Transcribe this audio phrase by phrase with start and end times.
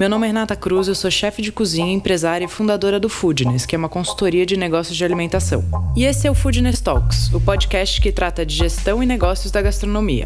[0.00, 3.66] Meu nome é Renata Cruz, eu sou chefe de cozinha, empresária e fundadora do Foodness,
[3.66, 5.62] que é uma consultoria de negócios de alimentação.
[5.94, 9.60] E esse é o Foodness Talks, o podcast que trata de gestão e negócios da
[9.60, 10.24] gastronomia.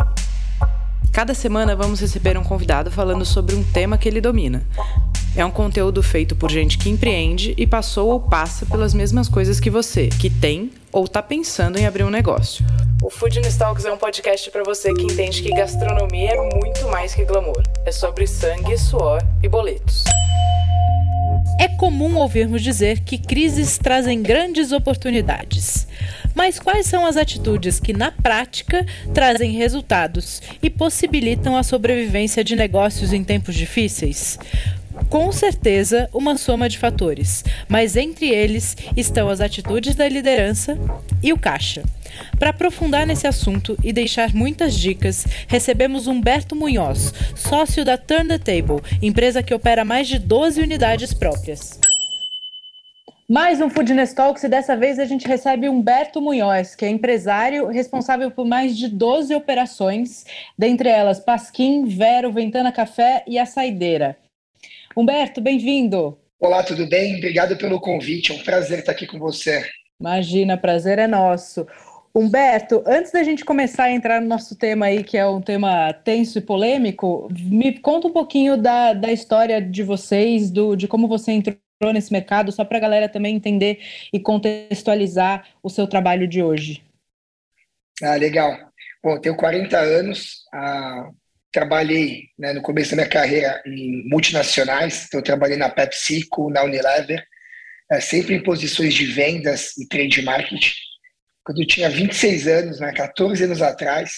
[1.12, 4.64] Cada semana vamos receber um convidado falando sobre um tema que ele domina.
[5.36, 9.58] É um conteúdo feito por gente que empreende e passou ou passa pelas mesmas coisas
[9.58, 12.64] que você, que tem ou está pensando em abrir um negócio.
[13.02, 17.16] O Food Talks é um podcast para você que entende que gastronomia é muito mais
[17.16, 17.60] que glamour.
[17.84, 20.04] É sobre sangue, suor e boletos.
[21.58, 25.88] É comum ouvirmos dizer que crises trazem grandes oportunidades.
[26.32, 32.54] Mas quais são as atitudes que, na prática, trazem resultados e possibilitam a sobrevivência de
[32.54, 34.38] negócios em tempos difíceis?
[35.10, 40.78] Com certeza, uma soma de fatores, mas entre eles estão as atitudes da liderança
[41.22, 41.82] e o caixa.
[42.38, 48.38] Para aprofundar nesse assunto e deixar muitas dicas, recebemos Humberto Munhoz, sócio da Turn the
[48.38, 51.80] Table, empresa que opera mais de 12 unidades próprias.
[53.28, 57.68] Mais um Foodness Talks e dessa vez a gente recebe Humberto Munhoz, que é empresário
[57.68, 60.24] responsável por mais de 12 operações,
[60.58, 64.23] dentre elas Pasquim, Vero, Ventana Café e a Saideira.
[64.96, 66.16] Humberto, bem-vindo.
[66.38, 67.16] Olá, tudo bem?
[67.16, 68.30] Obrigado pelo convite.
[68.30, 69.68] É um prazer estar aqui com você.
[69.98, 71.66] Imagina, prazer é nosso.
[72.14, 75.92] Humberto, antes da gente começar a entrar no nosso tema aí, que é um tema
[75.92, 81.08] tenso e polêmico, me conta um pouquinho da, da história de vocês, do, de como
[81.08, 81.58] você entrou
[81.92, 83.80] nesse mercado, só para a galera também entender
[84.12, 86.84] e contextualizar o seu trabalho de hoje.
[88.00, 88.56] Ah, legal.
[89.02, 91.10] Bom, tenho 40 anos, ah,
[91.54, 96.64] trabalhei né, no começo da minha carreira em multinacionais, então eu trabalhei na PepsiCo, na
[96.64, 97.24] Unilever,
[97.92, 100.74] é, sempre em posições de vendas e trade marketing.
[101.44, 104.10] Quando eu tinha 26 anos, né, 14 anos atrás,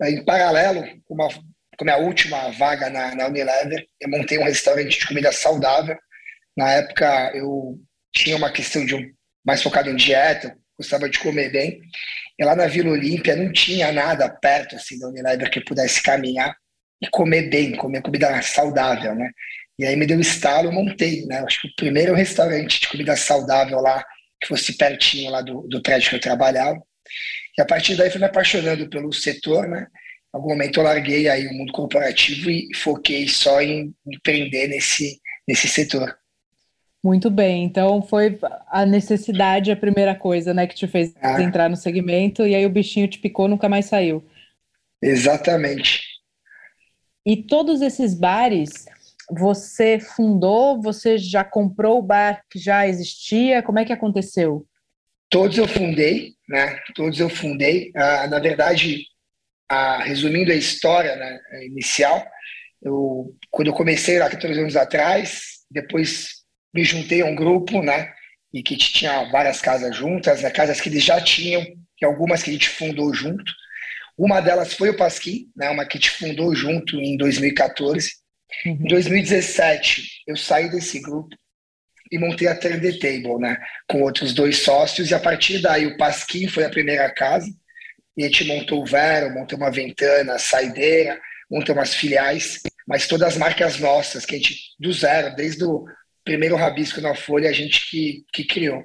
[0.00, 4.38] é, em paralelo com, uma, com a minha última vaga na, na Unilever, eu montei
[4.38, 5.96] um restaurante de comida saudável.
[6.56, 7.78] Na época, eu
[8.14, 9.12] tinha uma questão de um,
[9.44, 11.82] mais focado em dieta, gostava de comer bem.
[12.38, 16.56] E lá na Vila Olímpia não tinha nada perto assim da Unilever que pudesse caminhar
[17.00, 19.30] e comer bem, comer comida saudável, né?
[19.78, 21.38] E aí me deu estalo, eu montei, né?
[21.40, 24.04] Acho que o primeiro restaurante de comida saudável lá,
[24.40, 26.80] que fosse pertinho lá do, do prédio que eu trabalhava.
[27.56, 29.86] E a partir daí fui me apaixonando pelo setor, né?
[30.34, 35.20] Em algum momento eu larguei aí o mundo corporativo e foquei só em empreender nesse,
[35.46, 36.16] nesse setor.
[37.02, 38.38] Muito bem, então foi
[38.68, 41.40] a necessidade a primeira coisa, né, que te fez ah.
[41.40, 44.22] entrar no segmento e aí o bichinho te picou, nunca mais saiu.
[45.00, 46.02] Exatamente.
[47.28, 48.86] E todos esses bares,
[49.30, 53.62] você fundou, você já comprou o bar que já existia?
[53.62, 54.66] Como é que aconteceu?
[55.28, 56.80] Todos eu fundei, né?
[56.94, 57.92] Todos eu fundei.
[57.94, 59.04] Ah, na verdade,
[59.68, 62.26] ah, resumindo a história né, inicial,
[62.80, 66.28] eu, quando eu comecei lá 14 anos atrás, depois
[66.72, 68.10] me juntei a um grupo, né?
[68.54, 71.62] E que tinha várias casas juntas, né, casas que eles já tinham,
[72.00, 73.52] e algumas que a gente fundou junto.
[74.18, 78.10] Uma delas foi o Pasquim, né, uma que te fundou junto em 2014.
[78.66, 78.72] Uhum.
[78.72, 81.36] Em 2017, eu saí desse grupo
[82.10, 83.56] e montei a Turn the Table, né,
[83.88, 85.10] com outros dois sócios.
[85.10, 87.46] E a partir daí, o Pasquim foi a primeira casa.
[88.16, 93.28] E a gente montou o Vero, montou uma Ventana, Saideira, montou umas filiais, mas todas
[93.28, 95.84] as marcas nossas, que a gente, do zero, desde o
[96.24, 98.84] primeiro rabisco na folha, a gente que, que criou.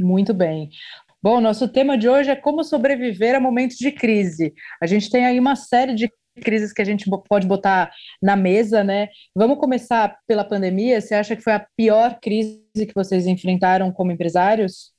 [0.00, 0.70] Muito bem.
[1.20, 4.54] Bom, nosso tema de hoje é como sobreviver a momentos de crise.
[4.80, 6.08] A gente tem aí uma série de
[6.40, 7.90] crises que a gente pode botar
[8.22, 9.08] na mesa, né?
[9.34, 11.00] Vamos começar pela pandemia.
[11.00, 14.92] Você acha que foi a pior crise que vocês enfrentaram como empresários?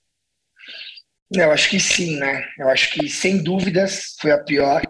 [1.32, 2.44] Eu acho que sim, né?
[2.58, 4.82] Eu acho que sem dúvidas foi a pior.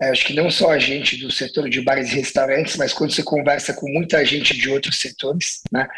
[0.00, 3.12] Eu acho que não só a gente do setor de bares e restaurantes, mas quando
[3.12, 5.88] você conversa com muita gente de outros setores, né?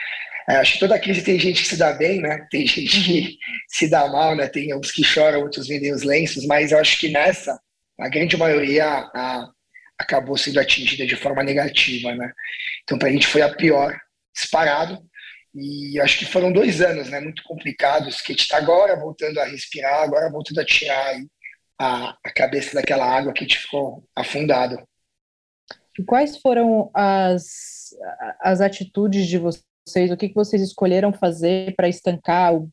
[0.48, 2.46] É, acho que toda crise tem gente que se dá bem, né?
[2.50, 3.38] Tem gente que
[3.68, 4.46] se dá mal, né?
[4.46, 7.60] Tem uns que choram, outros vendem os lenços, mas eu acho que nessa,
[8.00, 9.50] a grande maioria a,
[9.98, 12.32] acabou sendo atingida de forma negativa, né?
[12.84, 13.98] Então, para a gente foi a pior,
[14.34, 14.98] disparado.
[15.54, 17.20] E acho que foram dois anos, né?
[17.20, 21.16] Muito complicados, que a gente está agora voltando a respirar, agora voltando a tirar
[21.78, 24.82] a, a cabeça daquela água que a gente ficou afundado.
[25.98, 27.90] E quais foram as,
[28.40, 29.66] as atitudes de vocês?
[30.10, 32.70] o que, que vocês escolheram fazer para estancar o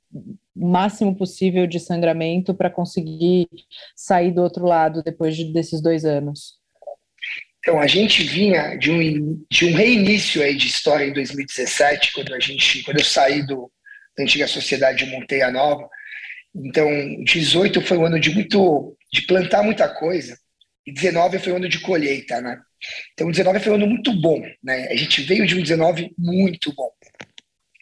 [0.54, 3.48] máximo possível de sangramento para conseguir
[3.96, 6.60] sair do outro lado depois de, desses dois anos?
[7.60, 12.34] Então, a gente vinha de um, de um reinício aí de história em 2017, quando,
[12.36, 13.72] a gente, quando eu saí do,
[14.18, 15.90] da antiga sociedade de Monteia Nova.
[16.54, 16.88] Então,
[17.24, 20.38] 18 foi um ano de muito de plantar muita coisa,
[20.86, 22.60] e 19 foi um ano de colheita, né?
[23.13, 24.88] Então, o 19 foi um ano muito bom, né?
[24.90, 26.92] A gente veio de um 19 muito bom.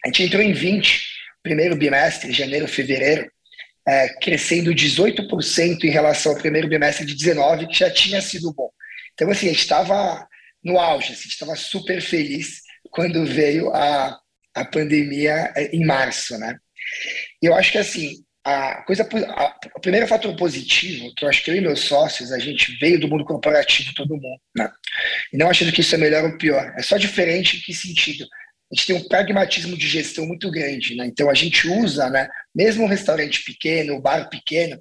[0.02, 1.06] A gente entrou em 20,
[1.42, 3.30] primeiro bimestre, janeiro, fevereiro,
[3.86, 8.70] é, crescendo 18% em relação ao primeiro bimestre de 19, que já tinha sido bom.
[9.12, 10.26] Então, assim, a gente estava
[10.62, 14.18] no auge, assim, a gente estava super feliz quando veio a,
[14.54, 16.58] a pandemia é, em março, né?
[17.42, 21.50] Eu acho que, assim, a coisa, a, o primeiro fator positivo, que eu acho que
[21.50, 24.70] eu e meus sócios, a gente veio do mundo corporativo, todo mundo, né?
[25.32, 28.26] E não achando que isso é melhor ou pior, é só diferente em que sentido?
[28.70, 31.06] A gente tem um pragmatismo de gestão muito grande, né?
[31.06, 32.28] Então a gente usa, né?
[32.54, 34.78] Mesmo um restaurante pequeno, um bar pequeno,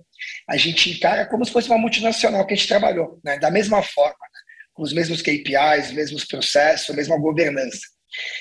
[0.50, 3.40] a gente encara como se fosse uma multinacional que a gente trabalhou, né?
[3.40, 4.40] Da mesma forma, né?
[4.74, 7.82] com os mesmos KPIs, os mesmos processos, a mesma governança.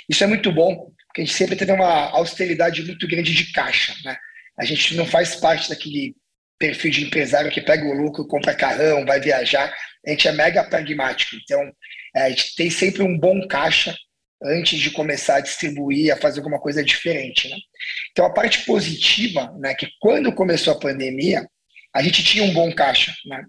[0.09, 3.95] Isso é muito bom, porque a gente sempre teve uma austeridade muito grande de caixa,
[4.05, 4.17] né?
[4.59, 6.15] A gente não faz parte daquele
[6.59, 9.75] perfil de empresário que pega o lucro, compra carrão, vai viajar.
[10.07, 11.37] A gente é mega pragmático.
[11.37, 11.61] Então,
[12.15, 13.97] é, a gente tem sempre um bom caixa
[14.45, 17.49] antes de começar a distribuir, a fazer alguma coisa diferente.
[17.49, 17.57] Né?
[18.11, 21.47] Então, a parte positiva, né, que quando começou a pandemia,
[21.95, 23.15] a gente tinha um bom caixa.
[23.27, 23.45] Né?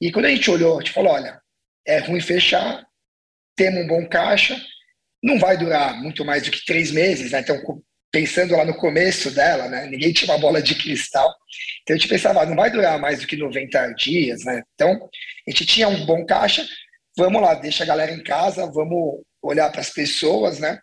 [0.00, 1.40] E quando a gente olhou, a gente falou: olha,
[1.86, 2.84] é ruim fechar,
[3.54, 4.60] temos um bom caixa,
[5.22, 7.40] não vai durar muito mais do que três meses, né?
[7.40, 7.60] então
[8.16, 9.84] pensando lá no começo dela, né?
[9.90, 11.30] Ninguém tinha uma bola de cristal.
[11.82, 14.62] Então a gente pensava, ah, não vai durar mais do que 90 dias, né?
[14.74, 14.90] Então
[15.46, 16.66] a gente tinha um bom caixa,
[17.14, 20.78] vamos lá, deixa a galera em casa, vamos olhar para as pessoas, né?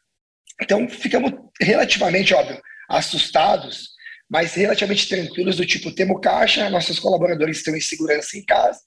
[0.62, 3.90] Então ficamos relativamente, óbvio, assustados,
[4.30, 8.80] mas relativamente tranquilos do tipo, temos caixa, nossos colaboradores estão em segurança em casa.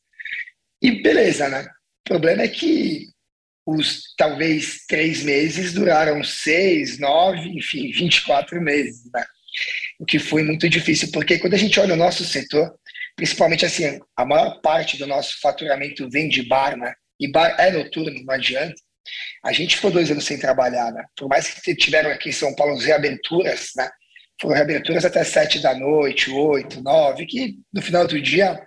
[0.80, 1.62] E beleza, né?
[1.62, 3.08] O problema é que
[3.66, 9.24] os talvez três meses duraram seis, nove, enfim, 24 meses, né?
[9.98, 12.72] O que foi muito difícil, porque quando a gente olha o nosso setor,
[13.16, 16.94] principalmente assim, a maior parte do nosso faturamento vem de bar, né?
[17.18, 18.74] E bar é noturno, não adianta.
[19.44, 21.04] A gente ficou dois anos sem trabalhar, né?
[21.16, 23.88] Por mais que tiveram aqui em São Paulo as reaberturas, né?
[24.40, 28.60] Foram reaberturas até sete da noite, oito, nove, que no final do dia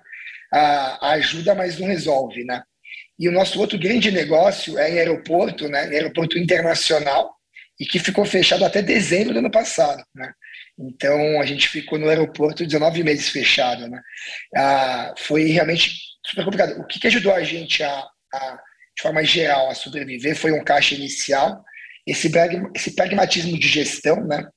[0.52, 2.63] a, ajuda, mas não resolve, né?
[3.19, 5.88] E o nosso outro grande negócio é em aeroporto, né?
[5.89, 7.36] Em aeroporto internacional,
[7.80, 10.31] e que ficou fechado até dezembro do ano passado, né?
[10.77, 14.01] Então a gente ficou no aeroporto 19 meses fechado, né?
[14.56, 15.92] Ah, foi realmente
[16.25, 16.80] super complicado.
[16.80, 18.60] O que, que ajudou a gente a, a,
[18.95, 21.63] de forma geral a sobreviver foi um caixa inicial,
[22.07, 22.31] esse,
[22.75, 24.48] esse pragmatismo de gestão, né?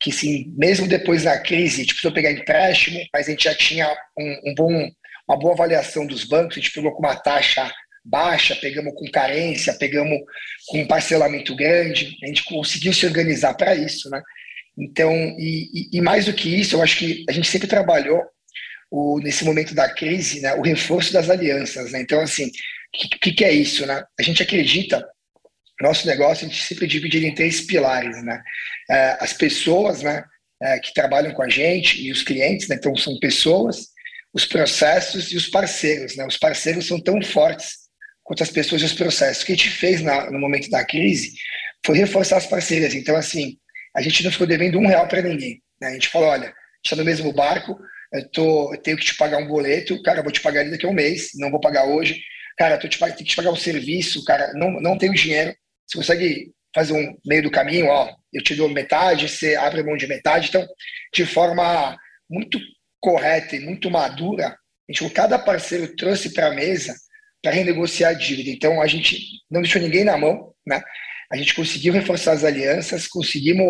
[0.00, 3.54] Que sim, mesmo depois da crise, a gente precisou pegar empréstimo, mas a gente já
[3.54, 4.90] tinha um, um bom,
[5.28, 7.68] uma boa avaliação dos bancos, a gente pegou com uma taxa
[8.08, 10.18] baixa, pegamos com carência, pegamos
[10.66, 14.22] com parcelamento grande, a gente conseguiu se organizar para isso, né?
[14.76, 18.22] Então, e, e, mais do que isso, eu acho que a gente sempre trabalhou
[18.90, 22.00] o, nesse momento da crise, né, o reforço das alianças, né?
[22.00, 24.02] Então, assim, o que, que, é isso, né?
[24.18, 25.04] A gente acredita,
[25.80, 28.40] nosso negócio a gente sempre divide em três pilares, né?
[28.90, 30.24] É, as pessoas, né,
[30.62, 32.76] é, que trabalham com a gente e os clientes, né?
[32.76, 33.88] Então, são pessoas,
[34.32, 36.24] os processos e os parceiros, né?
[36.24, 37.87] Os parceiros são tão fortes
[38.28, 39.42] quanto as pessoas e os processos.
[39.42, 41.32] O que a gente fez na, no momento da crise
[41.84, 42.94] foi reforçar as parcerias.
[42.94, 43.56] Então, assim,
[43.96, 45.62] a gente não ficou devendo um real para ninguém.
[45.80, 45.88] Né?
[45.88, 46.52] A gente falou, olha,
[46.84, 47.78] está no mesmo barco,
[48.12, 50.90] eu, tô, eu tenho que te pagar um boleto, cara, vou te pagar daqui a
[50.90, 52.20] um mês, não vou pagar hoje.
[52.58, 55.54] Cara, eu te, tenho que te pagar um serviço, cara, não, não tenho dinheiro.
[55.86, 59.96] Você consegue fazer um meio do caminho, ó, eu te dou metade, você abre mão
[59.96, 60.48] de metade.
[60.50, 60.68] Então,
[61.14, 61.96] de forma
[62.28, 62.60] muito
[63.00, 66.94] correta e muito madura, a gente, cada parceiro trouxe para a mesa
[67.42, 68.50] para renegociar a dívida.
[68.50, 69.18] Então, a gente
[69.50, 70.82] não deixou ninguém na mão, né?
[71.30, 73.68] A gente conseguiu reforçar as alianças, conseguimos,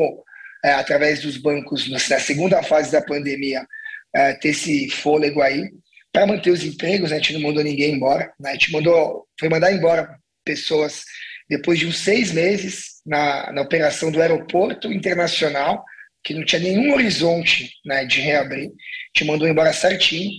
[0.64, 3.66] é, através dos bancos, na segunda fase da pandemia,
[4.14, 5.68] é, ter esse fôlego aí
[6.12, 7.10] para manter os empregos.
[7.10, 7.16] Né?
[7.16, 8.50] A gente não mandou ninguém embora, né?
[8.50, 11.02] a gente mandou, foi mandar embora pessoas
[11.48, 15.84] depois de uns seis meses na, na operação do aeroporto internacional,
[16.22, 18.66] que não tinha nenhum horizonte né, de reabrir.
[18.68, 20.30] A gente mandou embora certinho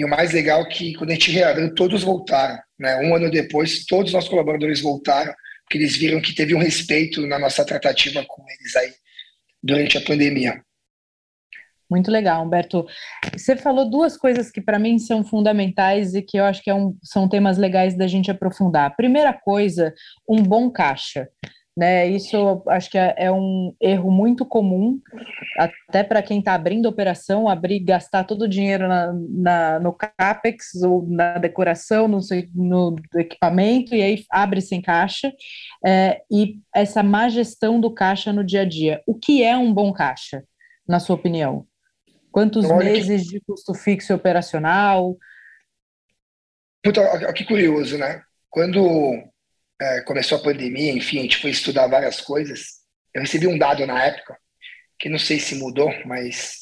[0.00, 2.58] e o mais legal é que quando a gente reabriu, todos voltaram.
[2.78, 2.96] Né?
[3.04, 5.30] Um ano depois, todos os nossos colaboradores voltaram,
[5.62, 8.94] porque eles viram que teve um respeito na nossa tratativa com eles aí
[9.62, 10.62] durante a pandemia.
[11.90, 12.86] Muito legal, Humberto.
[13.36, 16.74] Você falou duas coisas que para mim são fundamentais e que eu acho que é
[16.74, 18.96] um, são temas legais da gente aprofundar.
[18.96, 19.92] Primeira coisa,
[20.26, 21.28] um bom caixa.
[21.78, 25.00] Né, isso acho que é, é um erro muito comum,
[25.56, 30.82] até para quem está abrindo operação, abrir, gastar todo o dinheiro na, na, no CAPEX
[30.82, 32.18] ou na decoração, no,
[32.54, 35.32] no equipamento, e aí abre sem caixa,
[35.86, 39.00] é, e essa má gestão do caixa no dia a dia.
[39.06, 40.42] O que é um bom caixa,
[40.86, 41.66] na sua opinião?
[42.32, 43.30] Quantos Olha meses que...
[43.30, 45.16] de custo fixo operacional?
[46.82, 48.22] Puta, que curioso, né?
[48.50, 48.80] Quando
[49.80, 52.80] é, começou a pandemia, enfim, a gente foi estudar várias coisas.
[53.14, 54.36] Eu recebi um dado na época,
[54.98, 56.58] que não sei se mudou, mas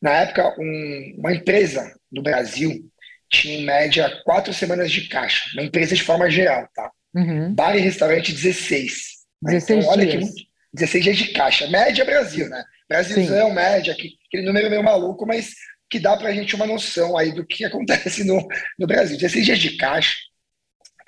[0.00, 2.90] na época um, uma empresa no Brasil
[3.30, 6.90] tinha em média quatro semanas de caixa, uma empresa de forma geral, tá?
[7.14, 7.54] Uhum.
[7.54, 9.14] Bar e restaurante 16.
[9.42, 10.30] 16 então, olha dias.
[10.34, 11.68] que 16 dias de caixa.
[11.68, 12.64] Média Brasil, né?
[12.88, 13.54] Brasilzão, Sim.
[13.54, 15.54] média, aquele número meio maluco, mas
[15.88, 18.46] que dá para a gente uma noção aí do que acontece no,
[18.78, 19.16] no Brasil.
[19.16, 20.16] 16 dias de caixa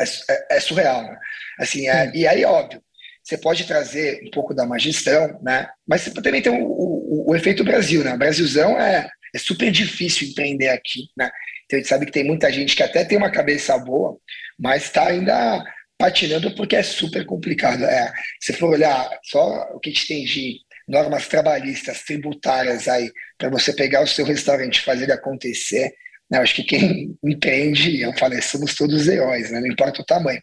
[0.01, 1.17] é, é, é surreal, né?
[1.59, 2.83] Assim, é, e aí, óbvio,
[3.23, 5.69] você pode trazer um pouco da má gestão, né?
[5.87, 8.15] Mas você também tem o, o, o efeito Brasil, né?
[8.15, 11.31] O Brasilzão é, é super difícil empreender aqui, né?
[11.65, 14.17] Então a gente sabe que tem muita gente que até tem uma cabeça boa,
[14.59, 15.65] mas está ainda
[15.99, 17.85] patinando porque é super complicado.
[17.85, 23.11] É, se for olhar só o que a gente tem de normas trabalhistas, tributárias aí,
[23.37, 25.93] para você pegar o seu restaurante e fazer ele acontecer,
[26.31, 30.43] né, acho que quem empreende, eu falei, somos todos heróis, né, não importa o tamanho.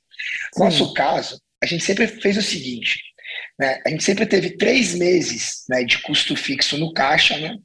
[0.56, 3.00] No nosso caso, a gente sempre fez o seguinte,
[3.60, 7.56] né, a gente sempre teve três meses né, de custo fixo no caixa, né,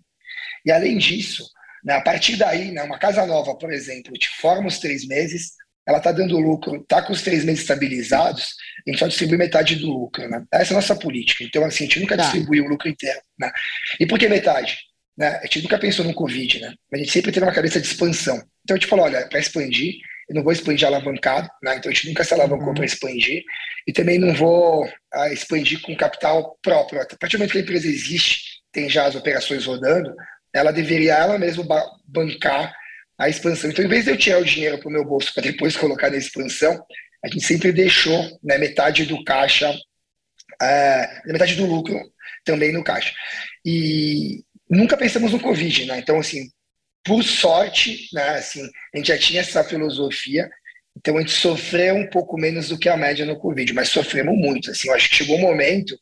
[0.65, 1.45] e além disso,
[1.85, 5.53] né, a partir daí, né, uma casa nova, por exemplo, te forma os três meses,
[5.89, 8.51] ela está dando lucro, está com os três meses estabilizados,
[8.87, 10.29] a gente só distribui metade do lucro.
[10.29, 10.45] Né?
[10.53, 11.43] Essa é a nossa política.
[11.43, 12.25] Então, assim, a gente nunca tá.
[12.25, 13.19] distribui o lucro inteiro.
[13.39, 13.51] Né?
[13.99, 14.77] E por que metade?
[15.19, 15.37] Né?
[15.43, 16.75] A gente nunca pensou no Covid, né?
[16.95, 18.37] a gente sempre teve uma cabeça de expansão.
[18.63, 19.97] Então, a gente falou: olha, para expandir,
[20.29, 21.77] eu não vou expandir alavancado, né?
[21.77, 22.75] então a gente nunca se alavancou uhum.
[22.75, 23.43] para expandir,
[23.85, 27.01] e também não vou uh, expandir com capital próprio.
[27.01, 30.15] A partir do momento que a empresa existe, tem já as operações rodando,
[30.55, 31.65] ela deveria ela mesma
[32.07, 32.73] bancar
[33.19, 33.71] a expansão.
[33.71, 36.11] Então, em vez de eu tirar o dinheiro para o meu bolso para depois colocar
[36.11, 36.81] na expansão,
[37.25, 39.75] a gente sempre deixou né, metade do caixa,
[40.63, 41.99] é, metade do lucro
[42.45, 43.13] também no caixa.
[43.65, 45.99] E nunca pensamos no Covid, né?
[45.99, 46.51] Então, assim,
[47.05, 48.63] por sorte, né, assim,
[48.95, 50.49] a gente já tinha essa filosofia,
[50.97, 54.37] então a gente sofreu um pouco menos do que a média no Covid, mas sofremos
[54.37, 54.71] muito.
[54.71, 55.99] Assim, eu acho que chegou um momento,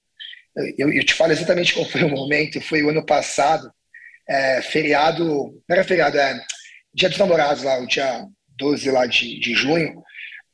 [0.78, 3.70] eu, eu te falo exatamente qual foi o momento, foi o ano passado,
[4.28, 6.40] é, feriado, não era feriado, é
[6.94, 8.24] Dia dos Namorados, lá, o dia
[8.56, 10.02] 12 lá de, de junho,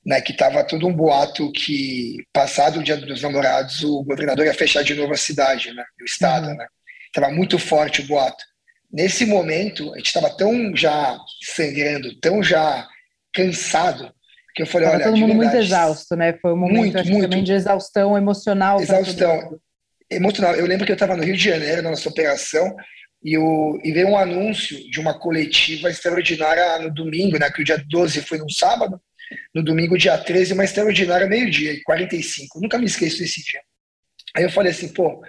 [0.05, 4.55] né, que estava todo um boato que, passado o Dia dos Namorados, o governador ia
[4.55, 6.49] fechar de novo a cidade, né, o estado.
[6.49, 6.57] Uhum.
[6.57, 6.67] Né?
[7.15, 8.43] Estava muito forte o boato.
[8.91, 11.19] Nesse momento, a gente estava tão já
[11.55, 12.87] sangrando, tão já
[13.33, 14.13] cansado,
[14.55, 16.33] que eu falei, tava olha, todo mundo verdade, muito exausto, né?
[16.35, 18.81] Foi um momento muito, muito, também de exaustão emocional.
[18.81, 19.59] Exaustão
[20.11, 20.55] emocional.
[20.55, 22.75] Eu lembro que eu estava no Rio de Janeiro, na nossa operação,
[23.25, 27.65] e, o, e veio um anúncio de uma coletiva extraordinária no domingo, né, que o
[27.65, 29.01] dia 12 foi no sábado,
[29.55, 32.61] no domingo, dia 13, uma extraordinária meio-dia, 45.
[32.61, 33.61] Nunca me esqueço desse dia.
[34.37, 35.23] Aí eu falei assim, pô,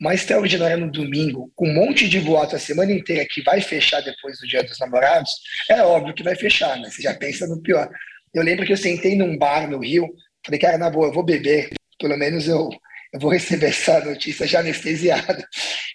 [0.00, 4.00] uma extraordinária no domingo, com um monte de voto a semana inteira que vai fechar
[4.00, 5.32] depois do Dia dos Namorados,
[5.70, 6.90] é óbvio que vai fechar, né?
[6.90, 7.88] Você já pensa no pior.
[8.34, 10.12] Eu lembro que eu sentei num bar no Rio,
[10.44, 12.70] falei, cara, na boa, eu vou beber, pelo menos eu
[13.14, 15.42] eu vou receber essa notícia já anestesiado.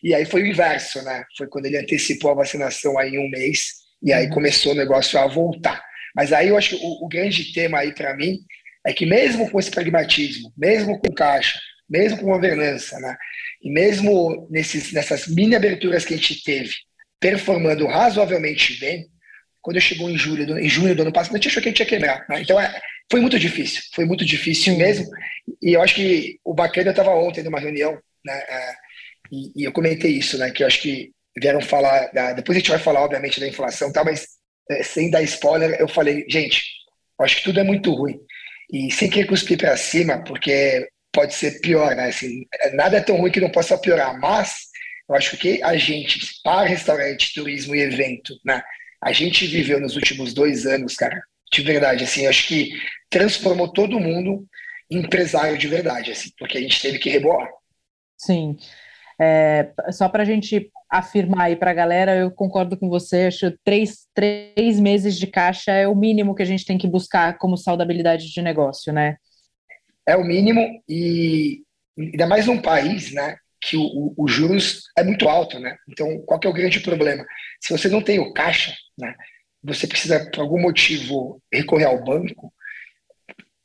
[0.02, 1.26] E aí foi o inverso, né?
[1.38, 4.34] Foi quando ele antecipou a vacinação aí em um mês, e aí uhum.
[4.34, 5.84] começou o negócio a voltar.
[6.16, 8.40] Mas aí eu acho que o, o grande tema aí para mim
[8.88, 13.18] é que mesmo com esse pragmatismo, mesmo com caixa, mesmo com governança, né?
[13.62, 16.74] E mesmo nesses, nessas mini aberturas que a gente teve,
[17.20, 19.08] performando razoavelmente bem,
[19.62, 21.72] quando chegou em julho, do, em junho do ano passado, a gente achou que a
[21.72, 22.26] gente ia quebrar.
[22.30, 22.42] Né?
[22.42, 25.08] Então é, foi muito difícil, foi muito difícil mesmo.
[25.62, 28.34] E eu acho que o bacana estava ontem numa reunião, né?
[28.34, 28.76] É,
[29.32, 30.52] e, e, eu comentei isso, né?
[30.52, 33.92] Que eu acho que vieram falar, da, depois a gente vai falar, obviamente, da inflação,
[33.92, 34.04] tá?
[34.04, 34.28] Mas
[34.72, 36.64] é, sem dar spoiler, eu falei, gente,
[37.20, 38.20] eu acho que tudo é muito ruim.
[38.72, 42.10] E sem querer cuspir para cima, porque pode ser pior, né?
[42.10, 44.70] Assim, nada é tão ruim que não possa piorar, mas
[45.10, 48.62] eu acho que a gente, para restaurante, turismo e evento, né?
[49.02, 52.72] A gente viveu nos últimos dois anos, cara, de verdade, assim, acho que
[53.10, 54.46] transformou todo mundo
[54.90, 57.50] em empresário de verdade, assim, porque a gente teve que rebolar.
[58.18, 58.58] Sim.
[59.20, 63.52] É, só para a gente afirmar aí para a galera, eu concordo com você, acho
[63.52, 67.38] que três, três meses de caixa é o mínimo que a gente tem que buscar
[67.38, 69.18] como saudabilidade de negócio, né?
[70.12, 71.62] É o mínimo e
[71.98, 75.76] ainda mais num país, né, que o, o, juros é muito alto, né?
[75.90, 77.26] Então, qual que é o grande problema?
[77.60, 79.14] Se você não tem o caixa, né,
[79.62, 82.54] você precisa, por algum motivo, recorrer ao banco,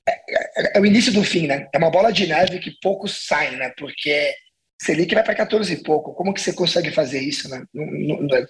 [0.06, 1.68] é, é, é, o início do fim, né?
[1.72, 3.72] É uma bola de neve que poucos saem, né?
[3.78, 4.34] Porque
[4.80, 6.12] Selic vai para 14 e pouco.
[6.14, 7.64] Como que você consegue fazer isso, né?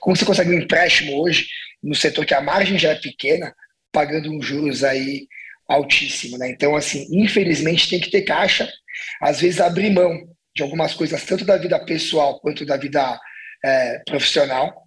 [0.00, 1.46] Como você consegue um empréstimo hoje
[1.82, 3.54] no setor que a margem já é pequena,
[3.92, 5.28] pagando uns juros aí
[5.68, 6.50] altíssimo, né?
[6.50, 8.70] Então, assim, infelizmente tem que ter caixa,
[9.20, 13.18] às vezes abrir mão de algumas coisas, tanto da vida pessoal quanto da vida
[13.64, 14.84] é, profissional,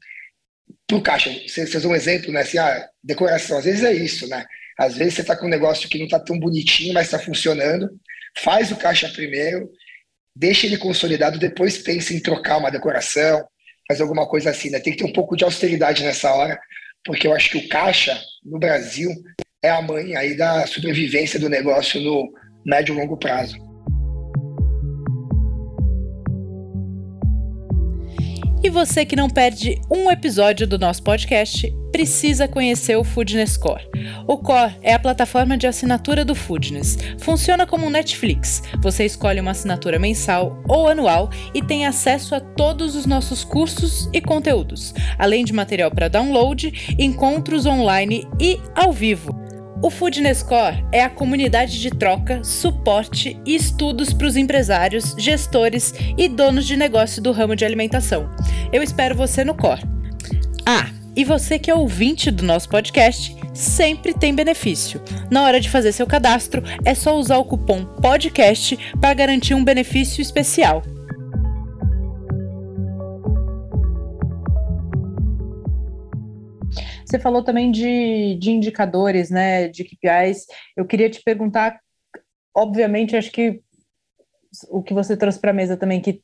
[0.88, 1.30] para o caixa.
[1.46, 2.42] Vocês um exemplo, né?
[2.42, 4.46] Assim, ah, decoração, às vezes é isso, né?
[4.78, 7.90] Às vezes você está com um negócio que não está tão bonitinho, mas está funcionando.
[8.38, 9.70] faz o caixa primeiro,
[10.36, 13.46] deixa ele consolidado, depois pensa em trocar uma decoração,
[13.88, 14.70] fazer alguma coisa assim.
[14.70, 14.80] Né?
[14.80, 16.60] Tem que ter um pouco de austeridade nessa hora,
[17.04, 19.10] porque eu acho que o caixa no Brasil
[19.64, 22.32] é a mãe aí da sobrevivência do negócio no
[22.66, 23.58] médio e longo prazo.
[28.64, 33.88] E você que não perde um episódio do nosso podcast, precisa conhecer o Foodness Core.
[34.28, 36.98] O Core é a plataforma de assinatura do Foodness.
[37.20, 38.62] Funciona como um Netflix.
[38.82, 44.10] Você escolhe uma assinatura mensal ou anual e tem acesso a todos os nossos cursos
[44.12, 49.47] e conteúdos, além de material para download, encontros online e ao vivo.
[49.80, 55.94] O Foodness Core é a comunidade de troca, suporte e estudos para os empresários, gestores
[56.18, 58.28] e donos de negócio do ramo de alimentação.
[58.74, 59.84] Eu espero você no Core.
[60.66, 65.00] Ah, e você que é ouvinte do nosso podcast, sempre tem benefício.
[65.30, 69.64] Na hora de fazer seu cadastro, é só usar o cupom PODCAST para garantir um
[69.64, 70.82] benefício especial.
[77.08, 80.46] Você falou também de, de indicadores, né, de KPIs.
[80.76, 81.80] Eu queria te perguntar,
[82.54, 83.62] obviamente, acho que
[84.70, 86.22] o que você trouxe para a mesa também, que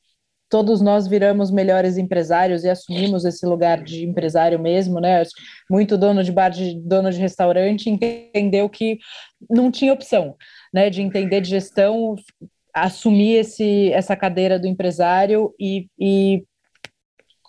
[0.50, 5.24] todos nós viramos melhores empresários e assumimos esse lugar de empresário mesmo, né?
[5.72, 9.00] Muito dono de bar, de, dono de restaurante entendeu que
[9.50, 10.36] não tinha opção,
[10.74, 10.90] né?
[10.90, 12.16] De entender de gestão,
[12.74, 16.44] assumir esse, essa cadeira do empresário e, e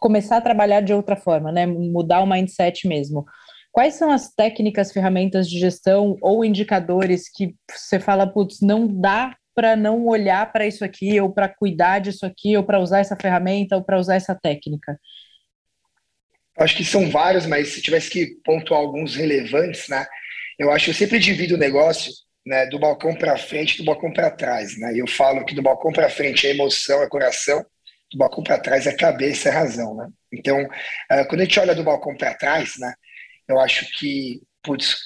[0.04, 1.64] começar a trabalhar de outra forma, né?
[1.64, 3.24] Mudar o mindset mesmo.
[3.72, 9.34] Quais são as técnicas, ferramentas de gestão ou indicadores que você fala, putz, não dá
[9.54, 13.16] para não olhar para isso aqui, ou para cuidar disso aqui, ou para usar essa
[13.16, 15.00] ferramenta, ou para usar essa técnica?
[16.58, 20.04] Acho que são vários, mas se tivesse que pontuar alguns relevantes, né?
[20.58, 22.12] Eu acho que eu sempre divido o negócio
[22.46, 24.92] né, do balcão para frente, do balcão para trás, né?
[24.94, 27.64] Eu falo que do balcão para frente é emoção, é coração,
[28.14, 30.08] do balcão para trás é cabeça, é razão, né?
[30.32, 32.94] Então, uh, quando a gente olha do balcão para trás, né,
[33.48, 34.96] eu acho que, putz,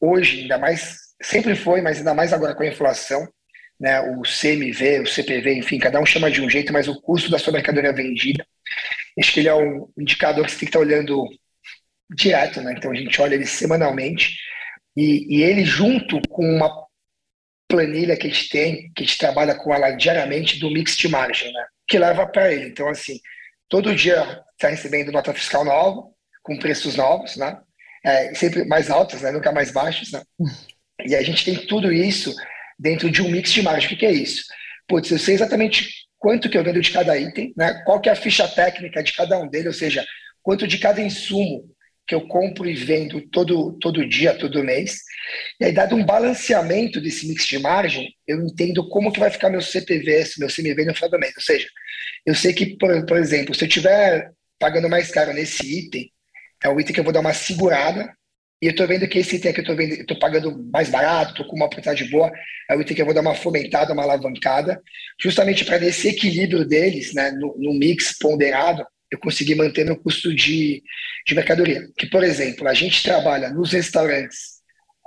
[0.00, 3.26] hoje, ainda mais, sempre foi, mas ainda mais agora com a inflação,
[3.78, 7.30] né, o CMV, o CPV, enfim, cada um chama de um jeito, mas o custo
[7.30, 8.44] da sua mercadoria vendida,
[9.18, 11.24] acho que ele é um indicador que você tem que estar olhando
[12.14, 12.74] direto, né?
[12.76, 14.36] Então a gente olha ele semanalmente
[14.96, 16.70] e, e ele junto com uma
[17.68, 21.08] planilha que a gente tem, que a gente trabalha com ela diariamente do mix de
[21.08, 21.64] margem, né?
[21.90, 22.68] Que leva para ele.
[22.68, 23.18] Então, assim,
[23.68, 26.08] todo dia está recebendo nota fiscal nova,
[26.40, 27.58] com preços novos, né?
[28.04, 29.32] É, sempre mais altos, né?
[29.32, 30.22] Nunca mais baixos, né?
[31.04, 32.32] E a gente tem tudo isso
[32.78, 33.92] dentro de um mix de margem.
[33.92, 34.44] O que, é isso?
[34.86, 37.82] Putz, eu sei exatamente quanto que eu vendo de cada item, né?
[37.84, 40.06] Qual que é a ficha técnica de cada um deles, ou seja,
[40.42, 41.64] quanto de cada insumo
[42.10, 44.98] que eu compro e vendo todo, todo dia, todo mês.
[45.60, 49.48] E aí, dado um balanceamento desse mix de margem, eu entendo como que vai ficar
[49.48, 51.32] meu CPV, meu CMV no final do mês.
[51.36, 51.68] Ou seja,
[52.26, 56.10] eu sei que, por, por exemplo, se eu estiver pagando mais caro nesse item,
[56.64, 58.12] é o item que eu vou dar uma segurada,
[58.60, 61.54] e eu estou vendo que esse item que eu estou pagando mais barato, estou com
[61.54, 62.32] uma porcentagem boa,
[62.68, 64.82] é o item que eu vou dar uma fomentada, uma alavancada,
[65.22, 70.34] justamente para nesse equilíbrio deles, né, no, no mix ponderado, eu consegui manter meu custo
[70.34, 70.82] de,
[71.26, 71.88] de mercadoria.
[71.96, 74.60] Que, por exemplo, a gente trabalha nos restaurantes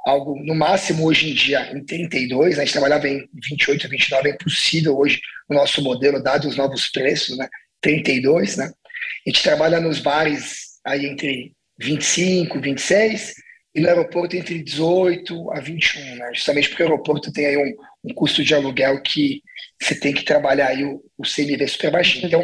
[0.06, 4.34] algo no máximo hoje em dia em 32, a gente trabalhava em 28, 29, é
[4.34, 7.48] impossível hoje o nosso modelo, dado os novos preços, né?
[7.82, 8.66] 32, né?
[8.66, 13.34] A gente trabalha nos bares aí entre 25, 26
[13.76, 16.30] e no aeroporto entre 18 a 21, né?
[16.34, 19.42] Justamente porque o aeroporto tem aí um, um custo de aluguel que
[19.82, 22.28] você tem que trabalhar aí o, o CMV super baixinho.
[22.28, 22.42] Então,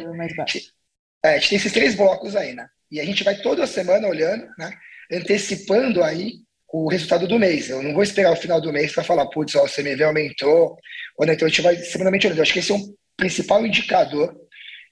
[1.24, 2.68] é, a gente tem esses três blocos aí, né?
[2.92, 4.72] E a gente vai toda semana olhando, né?
[5.12, 6.34] Antecipando aí
[6.72, 7.70] o resultado do mês.
[7.70, 10.78] Eu não vou esperar o final do mês para falar, putz, o CMV aumentou,
[11.18, 12.40] ou então a gente vai semanalmente olhando.
[12.40, 14.36] Eu acho que esse é um principal indicador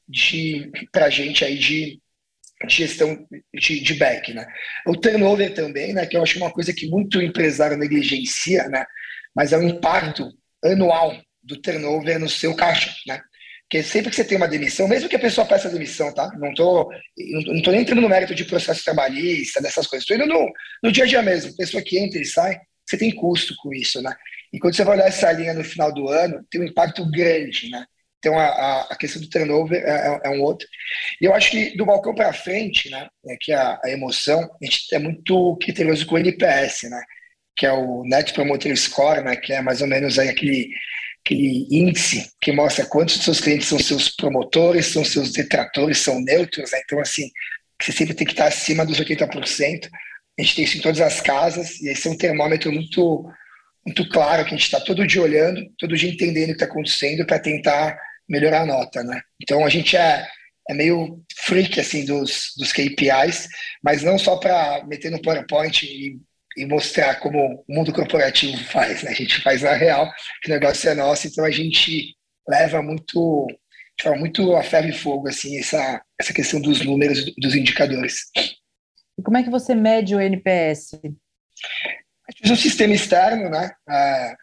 [0.07, 2.01] de para a gente aí de,
[2.67, 4.45] de gestão de, de, back, né?
[4.85, 6.05] O turnover também, né?
[6.05, 8.85] Que eu acho uma coisa que muito empresário negligencia, né?
[9.35, 10.31] Mas é o impacto
[10.63, 13.21] anual do turnover no seu caixa, né?
[13.69, 16.31] Porque sempre que você tem uma demissão, mesmo que a pessoa peça demissão, tá?
[16.37, 20.09] Não tô, não tô nem entrando no mérito de processo trabalhista, dessas coisas.
[20.09, 20.49] Estou indo no,
[20.81, 21.55] no dia a dia mesmo.
[21.55, 24.15] Pessoa que entra e sai, você tem custo com isso, né?
[24.53, 27.69] E quando você vai olhar essa linha no final do ano, tem um impacto grande,
[27.69, 27.85] né?
[28.19, 30.67] Então, a, a questão do turnover é, é, é um outro.
[31.21, 34.65] E eu acho que do balcão para frente, né, é que a, a, emoção, a
[34.65, 37.01] gente é muito criterioso com o NPS, né?
[37.55, 39.35] Que é o Net Promoter Score, né?
[39.35, 40.69] Que é mais ou menos aí aquele
[41.27, 46.21] aquele índice que mostra quantos dos seus clientes são seus promotores, são seus detratores, são
[46.21, 46.71] neutros.
[46.71, 46.81] Né?
[46.85, 47.29] Então, assim,
[47.81, 49.89] você sempre tem que estar acima dos 80%.
[50.39, 53.29] A gente tem isso em todas as casas, e esse é um termômetro muito,
[53.85, 56.65] muito claro que a gente está todo dia olhando, todo dia entendendo o que está
[56.65, 59.21] acontecendo para tentar melhorar a nota, né?
[59.41, 60.27] Então a gente é,
[60.69, 63.47] é meio freak assim dos, dos KPIs,
[63.83, 66.19] mas não só para meter no PowerPoint e,
[66.57, 69.11] e, mostrar como o mundo corporativo faz, né?
[69.11, 72.15] A gente faz na real, que o negócio é nosso, então a gente
[72.47, 73.47] leva muito,
[74.17, 78.23] muito a ferro e fogo assim essa essa questão dos números, dos indicadores.
[79.17, 80.93] E como é que você mede o NPS?
[82.27, 83.71] A gente usa um sistema externo, né?
[83.89, 84.35] Uh,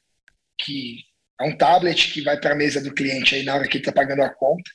[0.58, 0.98] que
[1.40, 3.82] é um tablet que vai para a mesa do cliente aí na hora que ele
[3.82, 4.70] está pagando a conta.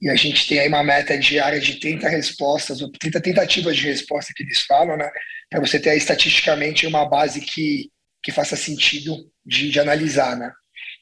[0.00, 3.86] E a gente tem aí uma meta diária de 30 respostas, ou 30 tentativas de
[3.86, 5.10] resposta que eles falam, né?
[5.48, 7.90] Para você ter aí, estatisticamente uma base que,
[8.22, 10.52] que faça sentido de, de analisar, né?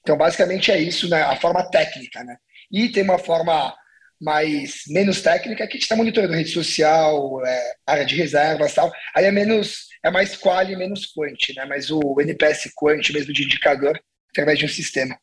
[0.00, 1.22] Então, basicamente é isso, né?
[1.22, 2.36] A forma técnica, né?
[2.70, 3.74] E tem uma forma
[4.20, 8.92] mais menos técnica que a gente está monitorando rede social, é, área de reservas tal.
[9.14, 11.64] Aí é menos, é mais qual e menos quant, né?
[11.66, 15.18] Mas o NPS quant mesmo de indicador através de um sistema.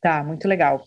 [0.00, 0.84] Tá, muito legal.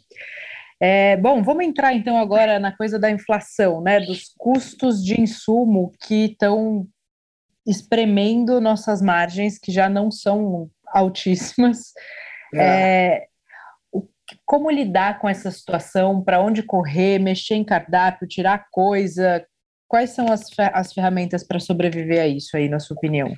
[0.80, 4.00] É, bom, vamos entrar então agora na coisa da inflação, né?
[4.00, 6.88] Dos custos de insumo que estão
[7.66, 11.94] espremendo nossas margens, que já não são altíssimas.
[12.54, 12.60] É.
[12.60, 13.28] É,
[14.46, 16.24] como lidar com essa situação?
[16.24, 17.20] Para onde correr?
[17.20, 18.28] Mexer em cardápio?
[18.28, 19.46] Tirar coisa?
[19.88, 23.34] Quais são as, as ferramentas para sobreviver a isso aí, na sua opinião?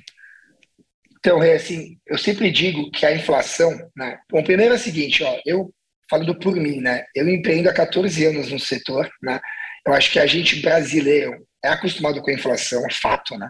[1.18, 4.18] Então, é assim, eu sempre digo que a inflação, né?
[4.30, 5.72] Bom, primeiro é o seguinte, ó, eu
[6.08, 7.04] falando por mim, né?
[7.14, 9.40] Eu empreendo há 14 anos no setor, né?
[9.86, 13.48] Eu acho que a gente brasileiro é acostumado com a inflação, é fato, né?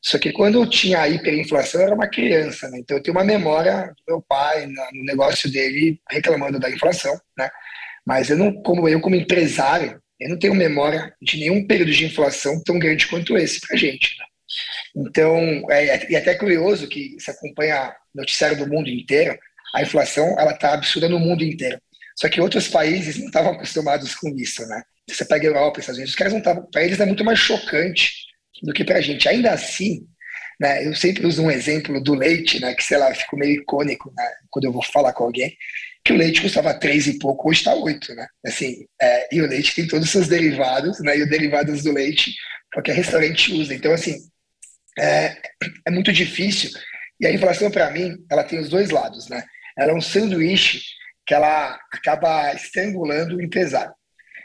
[0.00, 2.78] Só que quando eu tinha a hiperinflação, eu era uma criança, né?
[2.78, 7.48] Então eu tenho uma memória do meu pai no negócio dele reclamando da inflação, né?
[8.04, 12.04] Mas eu não, como eu como empresário, eu não tenho memória de nenhum período de
[12.04, 14.24] inflação tão grande quanto esse para gente, né?
[14.94, 15.36] Então,
[15.70, 19.38] é, é até curioso que se acompanha noticiário do mundo inteiro,
[19.74, 21.80] a inflação ela está absurda no mundo inteiro.
[22.18, 24.82] Só que outros países não estavam acostumados com isso, né?
[25.08, 26.66] Você pega a Europa, Estados Unidos, os caras não estavam.
[26.70, 28.12] Para eles é muito mais chocante
[28.62, 29.28] do que para a gente.
[29.28, 30.06] Ainda assim,
[30.60, 30.86] né?
[30.86, 32.74] Eu sempre uso um exemplo do leite, né?
[32.74, 34.24] Que sei lá, ficou meio icônico, né?
[34.50, 35.56] Quando eu vou falar com alguém,
[36.04, 38.26] que o leite custava três e pouco, hoje está oito, né?
[38.46, 41.18] Assim, é, e o leite tem todos os seus derivados, né?
[41.18, 42.34] E os derivados do leite
[42.72, 43.74] qualquer restaurante usa.
[43.74, 44.18] Então, assim,
[44.98, 45.36] é,
[45.86, 46.70] é muito difícil.
[47.20, 49.44] E a inflação, para mim, ela tem os dois lados, né?
[49.76, 50.80] Ela é um sanduíche
[51.26, 53.94] que ela acaba estrangulando o empresário.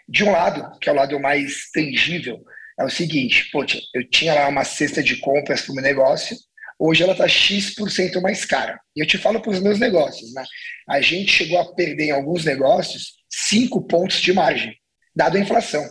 [0.08, 2.40] De um lado, que é o lado mais tangível,
[2.80, 6.38] é o seguinte, poxa, eu tinha lá uma cesta de compras para o meu negócio,
[6.80, 8.80] hoje ela está X% mais cara.
[8.96, 10.44] E eu te falo para os meus negócios, né?
[10.88, 14.76] A gente chegou a perder em alguns negócios 5 pontos de margem,
[15.16, 15.84] dado a inflação.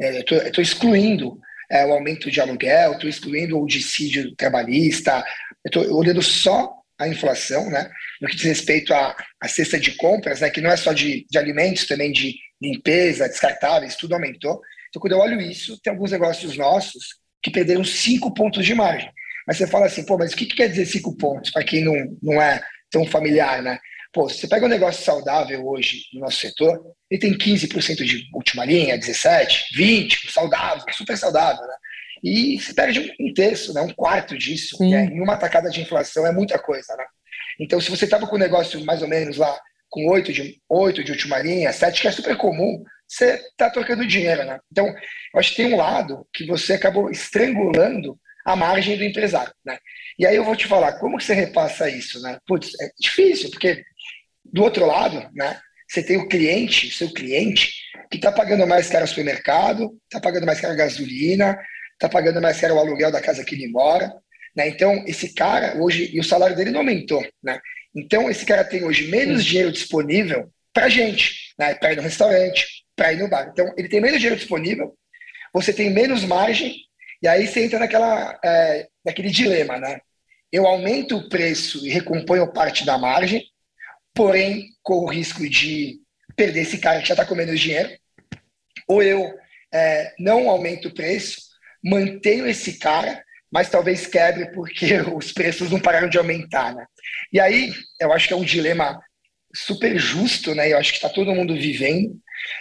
[0.00, 1.38] É, eu estou excluindo
[1.70, 5.22] é, o aumento de aluguel, estou excluindo o dissídio trabalhista,
[5.64, 7.90] estou olhando só a inflação, né?
[8.20, 10.50] No que diz respeito à, à cesta de compras, né?
[10.50, 14.60] Que não é só de, de alimentos, também de limpeza, descartáveis, tudo aumentou.
[14.88, 19.10] Então, quando eu olho isso, tem alguns negócios nossos que perderam cinco pontos de margem.
[19.46, 21.82] Mas você fala assim, pô, mas o que, que quer dizer cinco pontos para quem
[21.82, 23.78] não, não é tão familiar, né?
[24.12, 26.78] Pô, você pega um negócio saudável hoje no nosso setor,
[27.10, 31.74] ele tem 15% de última linha, 17%, 20%, saudável, super saudável, né?
[32.22, 33.80] E você perde um terço, né?
[33.80, 34.76] um quarto disso.
[34.80, 35.06] Né?
[35.06, 37.04] Em uma tacada de inflação é muita coisa, né?
[37.58, 41.04] Então, se você estava com um negócio mais ou menos lá com 8 de, 8
[41.04, 44.58] de última linha, 7, que é super comum, você está trocando dinheiro, né?
[44.70, 49.52] Então, eu acho que tem um lado que você acabou estrangulando a margem do empresário,
[49.64, 49.78] né?
[50.18, 52.38] E aí eu vou te falar, como que você repassa isso, né?
[52.46, 53.82] Putz, é difícil, porque
[54.44, 57.72] do outro lado, né, você tem o cliente, seu cliente,
[58.10, 61.58] que está pagando mais caro o supermercado, está pagando mais caro a gasolina,
[62.00, 64.10] está pagando mais caro o aluguel da casa que ele mora.
[64.56, 64.68] Né?
[64.68, 67.22] Então, esse cara hoje, e o salário dele não aumentou.
[67.42, 67.60] Né?
[67.94, 71.74] Então, esse cara tem hoje menos dinheiro disponível para gente, né?
[71.74, 73.50] para ir no restaurante, para ir no bar.
[73.52, 74.96] Então, ele tem menos dinheiro disponível,
[75.52, 76.74] você tem menos margem,
[77.22, 79.78] e aí você entra naquela, é, naquele dilema.
[79.78, 80.00] Né?
[80.50, 83.44] Eu aumento o preço e recomponho parte da margem,
[84.14, 86.00] porém com o risco de
[86.34, 87.90] perder esse cara que já está com menos dinheiro,
[88.88, 89.34] ou eu
[89.72, 91.49] é, não aumento o preço,
[91.82, 96.84] mantenho esse cara, mas talvez quebre porque os preços não pararam de aumentar, né?
[97.32, 99.00] E aí, eu acho que é um dilema
[99.54, 100.72] super justo, né?
[100.72, 102.16] Eu acho que está todo mundo vivendo.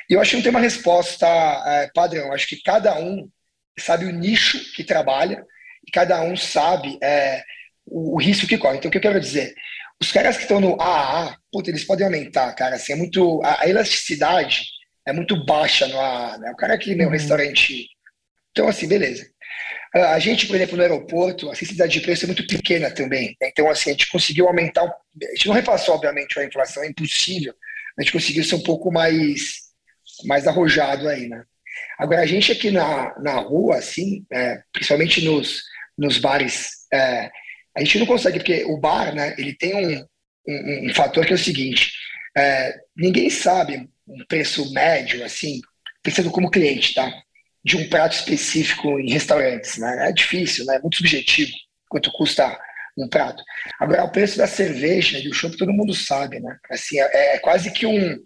[0.09, 2.27] E eu acho que não tem uma resposta é, padrão.
[2.27, 3.29] Eu acho que cada um
[3.77, 5.45] sabe o nicho que trabalha
[5.87, 7.43] e cada um sabe é,
[7.85, 8.77] o, o risco que corre.
[8.77, 9.53] Então, o que eu quero dizer?
[10.01, 12.75] Os caras que estão no AAA, puta, eles podem aumentar, cara.
[12.75, 14.63] Assim, é muito, a, a elasticidade
[15.05, 16.37] é muito baixa no AA.
[16.37, 16.51] Né?
[16.51, 17.13] O cara que, meu, uhum.
[17.13, 17.87] restaurante.
[18.51, 19.29] Então, assim, beleza.
[19.93, 23.35] A gente, por exemplo, no aeroporto, a sensibilidade de preço é muito pequena também.
[23.41, 23.49] Né?
[23.49, 24.83] Então, assim, a gente conseguiu aumentar.
[24.83, 27.53] A gente não repassou, obviamente, a inflação, é impossível.
[27.97, 29.61] A gente conseguiu ser um pouco mais,
[30.25, 31.43] mais arrojado aí, né?
[31.97, 35.63] Agora, a gente aqui na, na rua, assim, é, principalmente nos,
[35.97, 37.29] nos bares, é,
[37.75, 40.05] a gente não consegue, porque o bar, né, ele tem um,
[40.47, 41.93] um, um fator que é o seguinte:
[42.37, 45.61] é, ninguém sabe um preço médio, assim,
[46.03, 47.11] pensando como cliente, tá?
[47.63, 50.09] De um prato específico em restaurantes, né?
[50.09, 50.75] É difícil, né?
[50.75, 51.51] É muito subjetivo
[51.89, 52.57] quanto custa
[52.97, 53.43] um prato.
[53.79, 56.57] Agora, o preço da cerveja e do chopp todo mundo sabe, né?
[56.69, 58.17] Assim, é, é quase que um,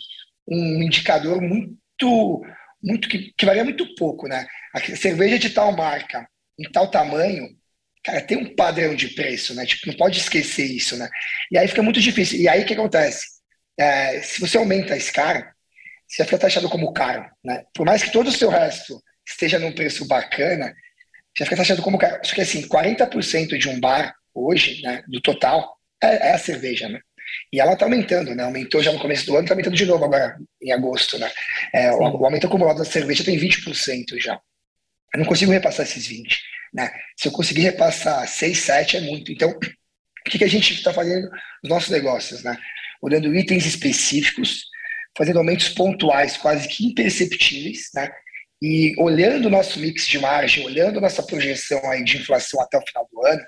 [0.47, 2.41] um indicador muito,
[2.81, 4.45] muito que, que varia muito pouco, né?
[4.73, 6.27] A cerveja de tal marca,
[6.59, 7.47] em tal tamanho,
[8.03, 9.65] cara, tem um padrão de preço, né?
[9.65, 11.09] Tipo, não pode esquecer isso, né?
[11.51, 12.39] E aí fica muito difícil.
[12.39, 13.25] E aí o que acontece?
[13.79, 15.53] É, se você aumenta esse cara,
[16.07, 17.63] você vai ficar taxado como caro, né?
[17.73, 20.73] Por mais que todo o seu resto esteja num preço bacana,
[21.37, 22.19] vai ficar taxado como caro.
[22.23, 26.89] Só que assim, 40% de um bar hoje, né, do total, é, é a cerveja,
[26.89, 26.99] né?
[27.51, 28.43] E ela está aumentando, né?
[28.43, 31.31] Aumentou já no começo do ano, está aumentando de novo agora em agosto, né?
[31.73, 34.39] É, o, o, aumento acumulado da cerveja tem 20% já.
[35.13, 36.39] Eu não consigo repassar esses 20,
[36.73, 36.91] né?
[37.17, 39.31] Se eu conseguir repassar 6, 7 é muito.
[39.31, 41.29] Então, o que, que a gente está fazendo
[41.63, 42.57] nos nossos negócios, né?
[43.01, 44.65] Olhando itens específicos,
[45.17, 48.11] fazendo aumentos pontuais, quase que imperceptíveis, né?
[48.63, 52.87] E olhando o nosso mix de margem, olhando nossa projeção aí de inflação até o
[52.87, 53.43] final do ano,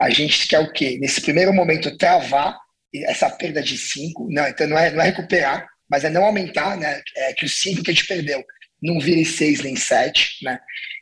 [0.00, 0.98] a gente quer o quê?
[1.00, 2.58] Nesse primeiro momento, travar
[2.92, 6.76] essa perda de 5, não, então não é, não é recuperar, mas é não aumentar,
[6.76, 7.00] né?
[7.16, 8.44] É que os 5 que a gente perdeu
[8.82, 10.58] não vire 6 nem 7, né?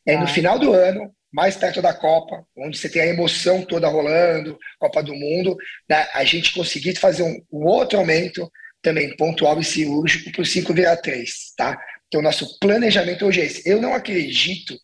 [0.06, 0.28] E aí, no ah.
[0.28, 5.02] final do ano, mais perto da Copa, onde você tem a emoção toda rolando, Copa
[5.02, 5.56] do Mundo,
[5.88, 6.06] né?
[6.12, 8.50] a gente conseguir fazer um, um outro aumento
[8.82, 11.78] também pontual e cirúrgico para o 5 virar 3, tá?
[12.08, 13.68] Então, o nosso planejamento hoje é esse.
[13.68, 14.78] Eu não acredito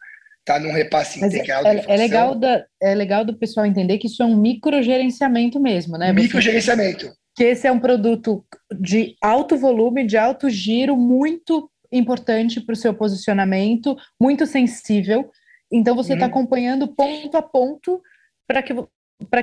[0.45, 4.07] tá, num repasse Mas integral é, é, legal da, é legal do pessoal entender que
[4.07, 6.13] isso é um microgerenciamento mesmo, né?
[6.13, 7.13] Microgerenciamento.
[7.35, 8.45] Que esse é um produto
[8.79, 15.31] de alto volume, de alto giro, muito importante para o seu posicionamento, muito sensível.
[15.71, 16.31] Então, você está uhum.
[16.31, 18.03] acompanhando ponto a ponto
[18.47, 18.75] para que,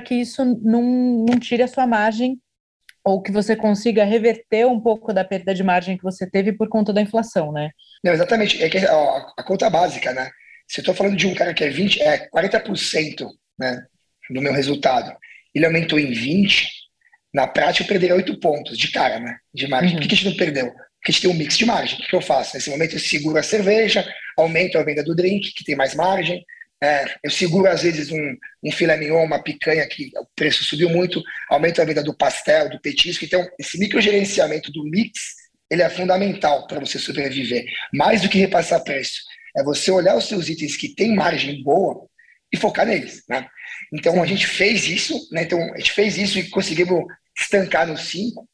[0.04, 2.38] que isso não, não tire a sua margem
[3.04, 6.68] ou que você consiga reverter um pouco da perda de margem que você teve por
[6.68, 7.70] conta da inflação, né?
[8.04, 8.62] Não, exatamente.
[8.62, 10.30] É que ó, a conta básica, né?
[10.68, 13.26] Se eu estou falando de um cara que é 20, é 40%
[13.58, 13.82] né,
[14.30, 15.12] do meu resultado,
[15.54, 16.68] ele aumentou em 20,
[17.34, 19.36] na prática eu perderia 8 pontos de cara, né?
[19.52, 19.94] De margem.
[19.94, 20.00] Uhum.
[20.00, 20.66] Por que a gente não perdeu?
[20.66, 21.98] Porque a gente tem um mix de margem.
[21.98, 22.54] O que eu faço?
[22.54, 26.44] Nesse momento eu seguro a cerveja, aumento a venda do drink, que tem mais margem,
[26.82, 30.88] é, eu seguro, às vezes, um, um filé mignon, uma picanha que o preço subiu
[30.88, 33.24] muito, aumenta a venda do pastel, do petisco.
[33.24, 35.34] Então, esse microgerenciamento do mix,
[35.70, 37.66] ele é fundamental para você sobreviver.
[37.92, 39.20] Mais do que repassar preço.
[39.56, 42.08] É você olhar os seus itens que têm margem boa
[42.50, 43.24] e focar neles.
[43.28, 43.46] Né?
[43.92, 45.42] Então, a gente fez isso, né?
[45.42, 47.04] então, a gente fez isso e conseguimos
[47.38, 48.48] estancar no 5.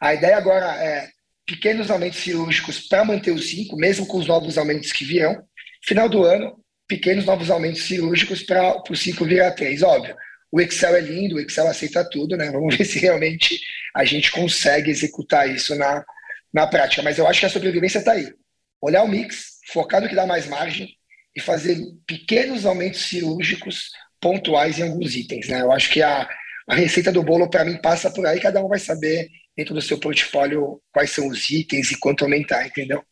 [0.00, 1.08] A ideia agora é
[1.44, 5.42] pequenos aumentos cirúrgicos para manter os 5, mesmo com os novos aumentos que virão.
[5.84, 9.82] Final do ano, pequenos novos aumentos cirúrgicos para o 5 virar 3.
[9.82, 10.16] Óbvio,
[10.50, 12.50] o Excel é lindo, o Excel aceita tudo, né?
[12.50, 13.58] Vamos ver se realmente
[13.94, 16.04] a gente consegue executar isso na,
[16.52, 17.02] na prática.
[17.02, 18.32] Mas eu acho que a sobrevivência está aí.
[18.80, 20.88] Olhar o mix, focar no que dá mais margem
[21.34, 23.90] e fazer pequenos aumentos cirúrgicos
[24.20, 25.62] pontuais em alguns itens, né?
[25.62, 26.28] Eu acho que a,
[26.68, 29.82] a receita do bolo, para mim, passa por aí, cada um vai saber dentro do
[29.82, 33.02] seu portfólio quais são os itens e quanto aumentar, entendeu?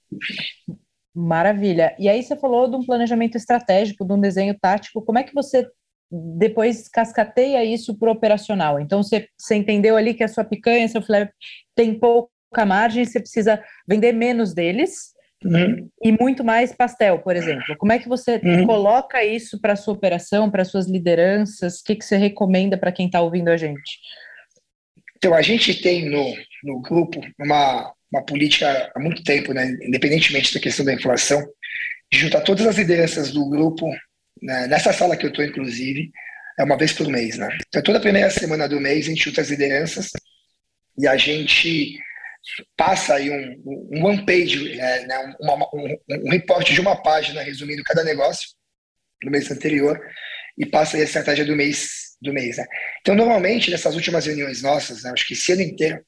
[1.15, 1.95] Maravilha.
[1.99, 5.03] E aí você falou de um planejamento estratégico, de um desenho tático.
[5.03, 5.67] Como é que você
[6.11, 8.81] depois cascateia isso para o operacional?
[8.81, 11.31] Então você, você entendeu ali que a sua picanha, seu filé
[11.75, 15.13] tem pouca margem, você precisa vender menos deles
[15.45, 15.89] uhum.
[16.03, 17.77] e muito mais pastel, por exemplo.
[17.79, 18.67] Como é que você uhum.
[18.67, 21.81] coloca isso para a sua operação, para suas lideranças?
[21.81, 23.99] O que, que você recomenda para quem está ouvindo a gente?
[25.17, 30.53] Então, a gente tem no, no grupo uma, uma política há muito tempo, né, independentemente
[30.53, 31.41] da questão da inflação,
[32.13, 33.87] de juntar todas as lideranças do grupo,
[34.43, 36.11] né, nessa sala que eu estou, inclusive,
[36.59, 37.39] é uma vez por mês.
[37.39, 37.49] Né?
[37.69, 40.11] Então, toda primeira semana do mês, a gente junta as lideranças
[40.99, 41.99] e a gente
[42.77, 47.83] passa aí um, um one page, é, né, um, um reporte de uma página resumindo
[47.85, 48.51] cada negócio
[49.23, 50.01] do mês anterior
[50.59, 52.57] e passa aí a estratégia do mês do mês.
[52.57, 52.67] Né?
[53.01, 56.05] Então, normalmente, nessas últimas reuniões nossas, né, acho que esse ano inteiro,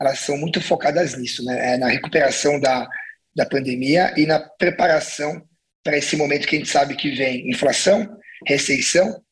[0.00, 1.74] elas são muito focadas nisso, né?
[1.74, 2.88] É na recuperação da,
[3.36, 5.42] da pandemia e na preparação
[5.84, 8.08] para esse momento que a gente sabe que vem inflação,
[8.46, 9.22] recessão,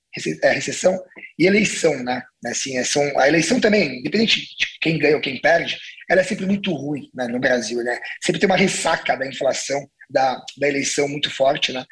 [0.42, 0.98] é, recessão
[1.38, 2.22] e eleição, né?
[2.46, 5.78] Assim, é, são, a eleição também, independente de quem ganha ou quem perde,
[6.08, 7.98] ela é sempre muito ruim né, no Brasil, né?
[8.22, 11.84] Sempre tem uma ressaca da inflação da, da eleição muito forte, né?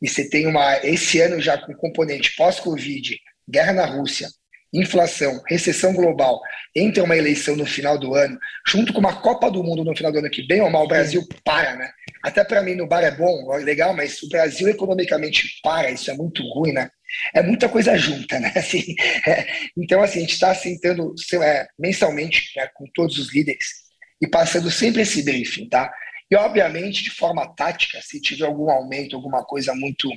[0.00, 3.18] E você tem uma esse ano já com componente pós-Covid,
[3.48, 4.28] guerra na Rússia,
[4.72, 6.40] inflação, recessão global,
[6.74, 10.10] entra uma eleição no final do ano, junto com uma Copa do Mundo no final
[10.10, 11.90] do ano, que bem ou mal o Brasil para, né?
[12.22, 16.14] Até para mim no bar é bom, legal, mas o Brasil economicamente para, isso é
[16.14, 16.88] muito ruim, né?
[17.34, 18.52] É muita coisa junta, né?
[18.56, 18.94] Assim,
[19.26, 23.82] é, então, assim, a gente está sentando é, mensalmente né, com todos os líderes
[24.20, 25.92] e passando sempre esse briefing, tá?
[26.32, 30.08] E, obviamente, de forma tática, se tiver algum aumento, alguma coisa muito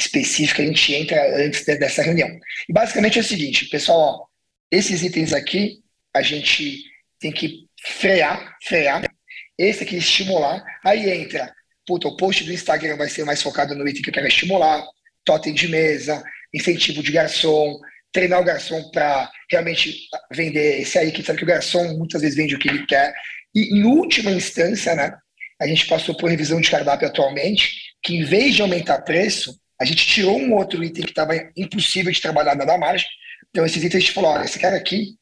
[0.00, 2.28] específica, a gente entra antes dessa reunião.
[2.68, 4.26] E basicamente é o seguinte, pessoal, ó,
[4.68, 5.78] esses itens aqui
[6.12, 6.82] a gente
[7.20, 9.08] tem que frear, frear,
[9.56, 11.54] esse aqui estimular, aí entra,
[11.86, 14.82] puta, o post do Instagram vai ser mais focado no item que eu quero estimular,
[15.24, 16.20] totem de mesa,
[16.52, 17.78] incentivo de garçom,
[18.10, 22.36] treinar o garçom para realmente vender esse aí, que sabe que o garçom muitas vezes
[22.36, 23.14] vende o que ele quer.
[23.54, 25.16] E em última instância, né,
[25.60, 29.84] a gente passou por revisão de cardápio atualmente, que em vez de aumentar preço, a
[29.84, 33.06] gente tirou um outro item que estava impossível de trabalhar na margem.
[33.50, 35.16] Então, esses itens a gente falou: olha, esse cara aqui,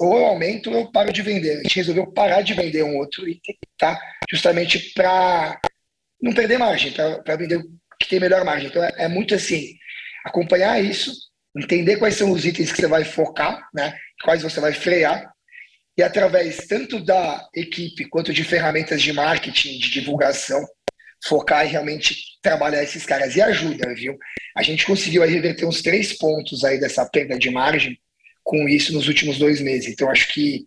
[0.00, 1.58] ou eu aumento ou eu paro de vender.
[1.58, 3.98] A gente resolveu parar de vender um outro item, tá?
[4.30, 5.60] Justamente para
[6.20, 7.64] não perder margem, para vender o
[8.00, 8.68] que tem melhor margem.
[8.68, 9.74] Então, é, é, muito assim:
[10.24, 11.12] acompanhar isso,
[11.56, 13.96] entender quais são os itens que você vai focar, né?
[14.24, 15.30] Quais você vai frear.
[15.96, 20.62] E através tanto da equipe quanto de ferramentas de marketing, de divulgação,
[21.24, 23.34] focar em realmente trabalhar esses caras.
[23.34, 24.16] E ajuda, viu?
[24.56, 27.98] A gente conseguiu aí reverter uns três pontos aí dessa perda de margem
[28.44, 29.88] com isso nos últimos dois meses.
[29.88, 30.66] Então, acho que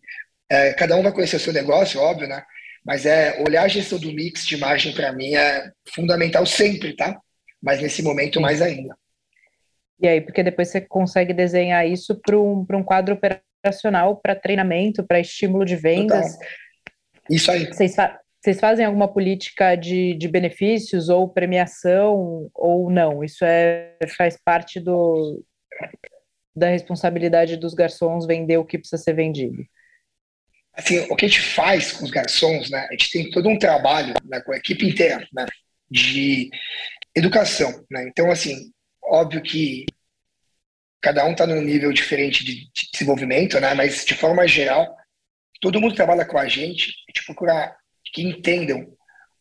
[0.50, 2.44] é, cada um vai conhecer o seu negócio, óbvio, né?
[2.84, 7.20] Mas é olhar a gestão do mix de margem para mim é fundamental sempre, tá?
[7.62, 8.98] Mas nesse momento mais ainda.
[10.02, 13.49] E aí, porque depois você consegue desenhar isso para um, um quadro operacional,
[14.22, 16.34] para treinamento, para estímulo de vendas.
[16.34, 16.50] Total.
[17.30, 17.66] Isso aí.
[17.68, 23.22] Vocês, fa vocês fazem alguma política de, de benefícios ou premiação ou não?
[23.22, 25.44] Isso é, faz parte do,
[26.56, 29.62] da responsabilidade dos garçons vender o que precisa ser vendido?
[30.74, 32.88] Assim, o que a gente faz com os garçons, né?
[32.90, 35.46] A gente tem todo um trabalho né, com a equipe inteira, né?
[35.92, 36.50] De
[37.14, 38.08] educação, né?
[38.08, 38.72] Então, assim,
[39.04, 39.86] óbvio que
[41.02, 43.74] cada um está num nível diferente de, de desenvolvimento, né?
[43.74, 44.96] Mas de forma geral,
[45.62, 47.76] todo mundo trabalha com a gente, a gente procura
[48.14, 48.88] que entendam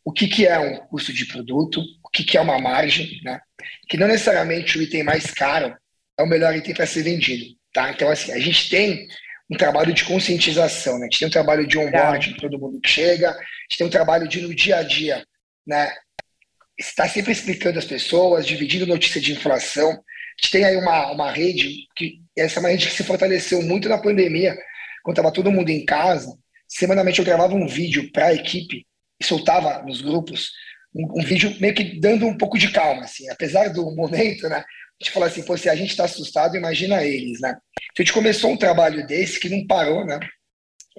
[0.05, 3.41] o que, que é um custo de produto, o que, que é uma margem, né?
[3.89, 5.77] que não necessariamente o item mais caro
[6.19, 7.45] é o melhor item para ser vendido.
[7.75, 7.91] Tá?
[7.91, 9.07] Então, assim, a gente tem
[9.51, 11.01] um trabalho de conscientização, né?
[11.01, 13.91] a gente tem um trabalho de onboarding, todo mundo que chega, a gente tem um
[13.91, 15.23] trabalho de, no dia a dia,
[15.67, 15.93] né?
[16.79, 20.03] estar sempre explicando às pessoas, dividindo notícia de inflação.
[20.41, 23.61] A gente tem aí uma, uma rede, que essa é uma rede que se fortaleceu
[23.63, 24.57] muito na pandemia,
[25.03, 26.33] quando estava todo mundo em casa,
[26.69, 28.87] semanalmente eu gravava um vídeo para a equipe
[29.21, 30.51] e soltava nos grupos
[30.95, 34.59] um, um, vídeo meio que dando um pouco de calma, assim, apesar do momento, né?
[35.01, 37.51] A gente fala assim, pô, se a gente está assustado, imagina eles, né?
[37.51, 40.19] Então a gente começou um trabalho desse que não parou, né?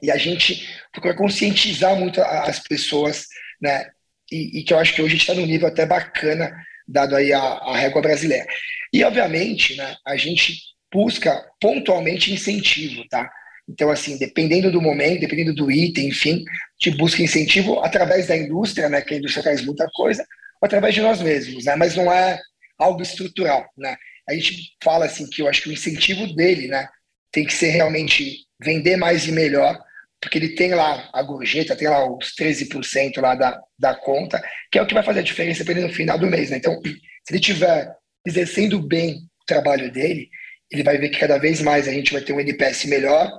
[0.02, 3.25] E a gente procura conscientizar muito as pessoas,
[3.62, 3.89] né?
[4.32, 6.56] E, e que eu acho que hoje a gente está num nível até bacana,
[6.89, 8.45] dado aí a, a régua brasileira.
[8.91, 10.58] E, obviamente, né, a gente
[10.91, 13.30] busca pontualmente incentivo, tá?
[13.67, 16.43] Então, assim, dependendo do momento, dependendo do item, enfim,
[16.80, 20.25] te busca incentivo através da indústria, né, que a indústria traz muita coisa,
[20.60, 22.39] ou através de nós mesmos, né, mas não é
[22.80, 23.95] algo estrutural, né.
[24.28, 26.88] A gente fala, assim, que eu acho que o incentivo dele, né,
[27.32, 29.80] tem que ser realmente vender mais e melhor,
[30.21, 34.77] porque ele tem lá a gorjeta, tem lá os 13% lá da, da conta, que
[34.77, 36.58] é o que vai fazer a diferença para ele no final do mês, né.
[36.58, 40.29] Então, se ele estiver exercendo bem o trabalho dele,
[40.71, 43.32] ele vai ver que cada vez mais a gente vai ter um NPS melhor,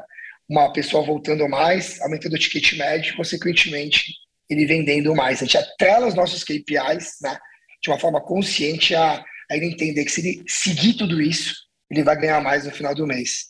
[0.49, 4.13] uma pessoa voltando mais, aumentando o ticket médio, consequentemente,
[4.49, 5.41] ele vendendo mais.
[5.41, 7.39] A gente atrela os nossos KPIs né,
[7.81, 11.55] de uma forma consciente a, a ele entender que se ele seguir tudo isso,
[11.89, 13.50] ele vai ganhar mais no final do mês.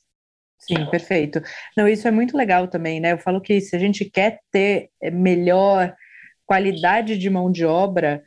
[0.61, 1.41] Sim, perfeito.
[1.77, 3.13] Não, isso é muito legal também, né?
[3.13, 5.95] Eu falo que se a gente quer ter melhor
[6.47, 8.23] qualidade de mão de obra,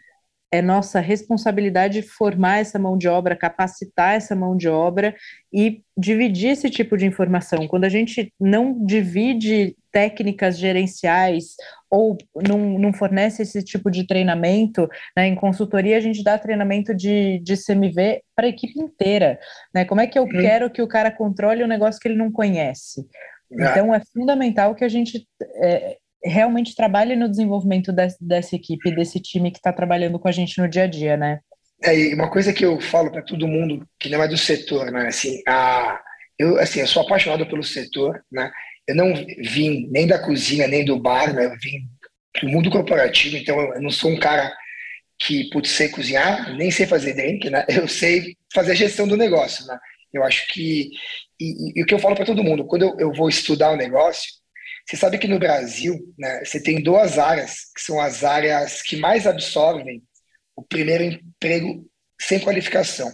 [0.53, 5.15] é nossa responsabilidade formar essa mão de obra, capacitar essa mão de obra
[5.51, 7.67] e dividir esse tipo de informação.
[7.67, 11.55] Quando a gente não divide técnicas gerenciais
[11.89, 12.15] ou
[12.47, 14.87] não, não fornece esse tipo de treinamento,
[15.17, 19.39] né, em consultoria a gente dá treinamento de, de CMV para a equipe inteira.
[19.73, 19.85] Né?
[19.85, 20.29] Como é que eu hum.
[20.29, 23.07] quero que o cara controle um negócio que ele não conhece?
[23.59, 23.71] É.
[23.71, 29.19] Então é fundamental que a gente é, realmente trabalhe no desenvolvimento dessa, dessa equipe, desse
[29.19, 31.39] time que está trabalhando com a gente no dia a dia, né?
[31.83, 35.07] É, uma coisa que eu falo para todo mundo que não é do setor, né?
[35.07, 35.99] Assim, a,
[36.39, 38.51] eu, assim, eu sou apaixonado pelo setor, né?
[38.87, 41.45] Eu não vim nem da cozinha, nem do bar, né?
[41.45, 41.87] Eu vim
[42.41, 44.53] do mundo corporativo, então eu não sou um cara
[45.19, 47.65] que, putz, sei cozinhar, nem sei fazer drink, né?
[47.67, 49.77] Eu sei fazer a gestão do negócio, né?
[50.13, 50.89] Eu acho que.
[51.39, 53.71] E, e, e o que eu falo para todo mundo, quando eu, eu vou estudar
[53.71, 54.31] o um negócio,
[54.85, 58.97] você sabe que no Brasil, né, você tem duas áreas que são as áreas que
[58.97, 60.03] mais absorvem
[60.55, 61.85] o primeiro emprego
[62.19, 63.11] sem qualificação,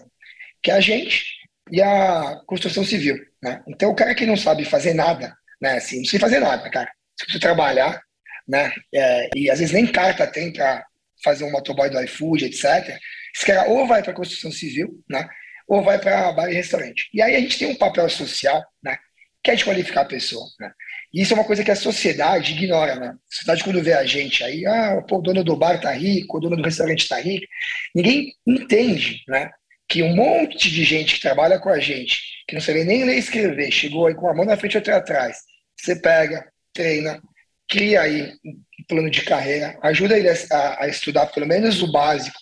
[0.62, 1.26] que é a gente
[1.72, 3.18] e a construção civil.
[3.42, 3.62] Né?
[3.68, 6.92] Então, o cara que não sabe fazer nada, né, assim, não sei fazer nada, cara,
[7.18, 8.02] se você trabalhar,
[8.48, 10.84] né, é, e às vezes nem carta tem para
[11.24, 12.98] fazer um motoboy do iFood, etc.,
[13.36, 15.28] esse cara ou vai para construção civil, né,
[15.68, 17.08] ou vai para bar e restaurante.
[17.14, 18.98] E aí a gente tem um papel social, né,
[19.44, 20.46] que é de qualificar a pessoa.
[20.60, 20.72] Né?
[21.14, 23.08] E isso é uma coisa que a sociedade ignora, né?
[23.08, 26.38] A sociedade, quando vê a gente aí, ah, pô, o dono do bar tá rico,
[26.38, 27.48] o dono do restaurante tá rico,
[27.96, 29.50] ninguém entende, né?
[29.88, 33.16] Que um monte de gente que trabalha com a gente, que não sabe nem ler
[33.16, 35.38] e escrever, chegou aí com a mão na frente e outra atrás.
[35.80, 37.20] Você pega, treina,
[37.68, 42.40] cria aí um plano de carreira, ajuda ele a, a estudar pelo menos o básico,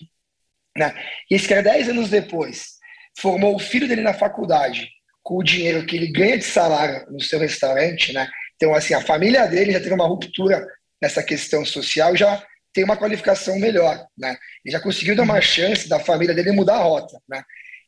[0.76, 0.93] né?
[1.32, 2.78] E esse cara, dez anos depois,
[3.18, 4.89] formou o filho dele na faculdade,
[5.24, 8.30] com o dinheiro que ele ganha de salário no seu restaurante, né?
[8.57, 10.67] Então, assim, a família dele já teve uma ruptura
[11.01, 12.43] nessa questão social, já
[12.73, 14.35] tem uma qualificação melhor, né?
[14.65, 17.43] Ele já conseguiu dar uma chance da família dele mudar a rota, né?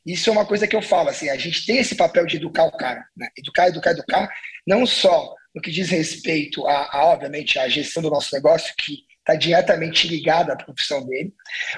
[0.05, 2.63] Isso é uma coisa que eu falo, assim, a gente tem esse papel de educar
[2.65, 3.28] o cara, né?
[3.38, 4.30] Educar, educar, educar,
[4.65, 8.99] não só no que diz respeito a, a obviamente, a gestão do nosso negócio, que
[9.20, 11.34] está diretamente ligada à profissão dele,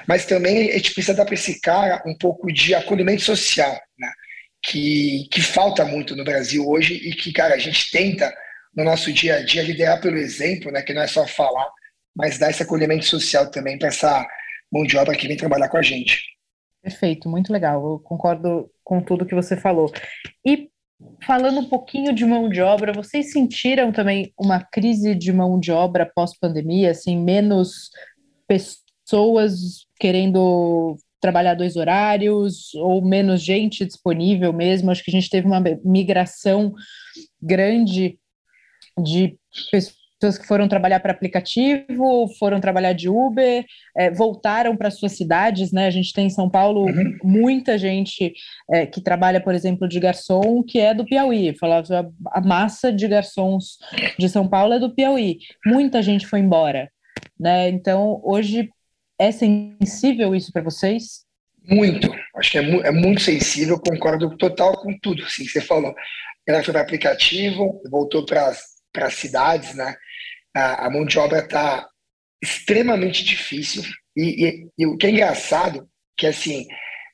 [0.06, 4.10] mas também a gente precisa dar para esse cara um pouco de acolhimento social, né?
[4.64, 8.32] Que, que falta muito no Brasil hoje e que, cara, a gente tenta
[8.74, 11.68] no nosso dia a dia, liderar pelo exemplo, né, que não é só falar,
[12.14, 14.26] mas dar esse acolhimento social também para essa
[14.70, 16.32] mão de obra que vem trabalhar com a gente.
[16.82, 17.84] Perfeito, muito legal.
[17.84, 19.92] Eu concordo com tudo que você falou.
[20.44, 20.68] E
[21.24, 25.70] falando um pouquinho de mão de obra, vocês sentiram também uma crise de mão de
[25.70, 27.90] obra pós-pandemia, assim, menos
[28.46, 34.90] pessoas querendo trabalhar dois horários ou menos gente disponível mesmo?
[34.90, 36.74] Acho que a gente teve uma migração
[37.40, 38.18] grande
[38.98, 39.36] de
[40.22, 43.64] pessoas que foram trabalhar para aplicativo, foram trabalhar de Uber,
[43.96, 45.86] é, voltaram para suas cidades, né?
[45.86, 47.18] A gente tem em São Paulo uhum.
[47.24, 48.32] muita gente
[48.70, 51.56] é, que trabalha, por exemplo, de garçom, que é do Piauí.
[51.58, 53.78] Falava a massa de garçons
[54.18, 55.38] de São Paulo é do Piauí.
[55.66, 56.88] Muita gente foi embora,
[57.38, 57.68] né?
[57.68, 58.70] Então, hoje
[59.18, 61.24] é sensível isso para vocês?
[61.68, 65.60] Muito, acho que é, mu é, muito sensível, concordo total com tudo assim, que você
[65.60, 65.94] falou.
[66.46, 68.52] Ela foi para aplicativo, voltou para
[68.92, 69.96] para as cidades, né?
[70.54, 71.88] A, a, mão de obra está
[72.42, 73.82] extremamente difícil
[74.16, 76.66] e, e, e, o que é engraçado que assim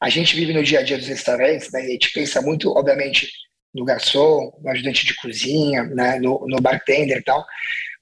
[0.02, 1.82] a gente vive no dia a dia dos restaurantes, né?
[1.82, 3.28] E a gente pensa muito, obviamente,
[3.74, 6.18] no garçom, no ajudante de cozinha, né?
[6.20, 7.44] No, no bartender e tal.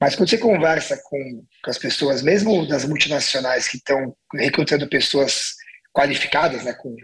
[0.01, 5.55] Mas quando você conversa com, com as pessoas, mesmo das multinacionais que estão recrutando pessoas
[5.95, 6.75] qualificadas, né?
[6.75, 6.95] Com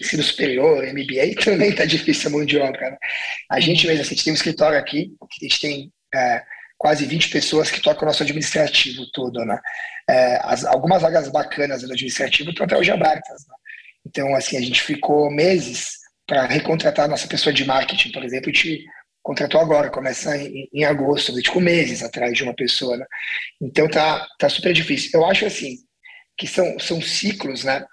[0.00, 2.90] ensino superior, MBA, também está difícil a mão de obra.
[2.90, 2.96] Né?
[3.50, 6.42] A gente mesmo, assim, a gente tem um escritório aqui, a gente tem é,
[6.78, 9.58] quase 20 pessoas que tocam o nosso administrativo todo, né?
[10.08, 13.54] É, as, algumas vagas bacanas no administrativo estão até hoje abertas, né?
[14.04, 18.50] Então, assim, a gente ficou meses para recontratar a nossa pessoa de marketing, por exemplo,
[18.50, 18.84] a gente
[19.22, 23.06] contratou agora, começa em, em agosto, a gente ficou meses atrás de uma pessoa, né?
[23.60, 25.10] Então tá, tá super difícil.
[25.14, 25.76] Eu acho assim
[26.36, 27.84] que são, são ciclos, né?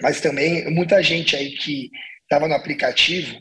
[0.00, 1.90] Mas também muita gente aí que
[2.22, 3.36] estava no aplicativo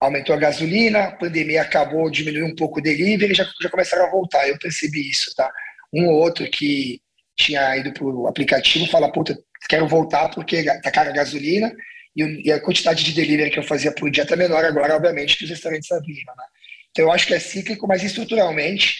[0.00, 4.10] aumentou a gasolina, a pandemia acabou, diminuiu um pouco o delivery, já, já começaram a
[4.10, 4.48] voltar.
[4.48, 5.52] Eu percebi isso, tá?
[5.92, 7.00] Um ou outro que
[7.36, 9.38] tinha ido para o aplicativo fala, puta,
[9.68, 11.74] quero voltar porque tá cara a gasolina
[12.16, 15.36] e, e, a quantidade de delivery que eu fazia por dia está menor agora, obviamente,
[15.36, 16.44] que os restaurantes abriram, né?
[16.90, 18.96] Então eu acho que é cíclico, mas estruturalmente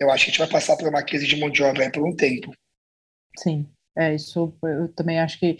[0.00, 2.06] eu acho que a gente vai passar por uma crise de mão de obra por
[2.06, 2.54] um tempo.
[3.38, 3.68] Sim.
[3.96, 5.56] É, isso eu também acho que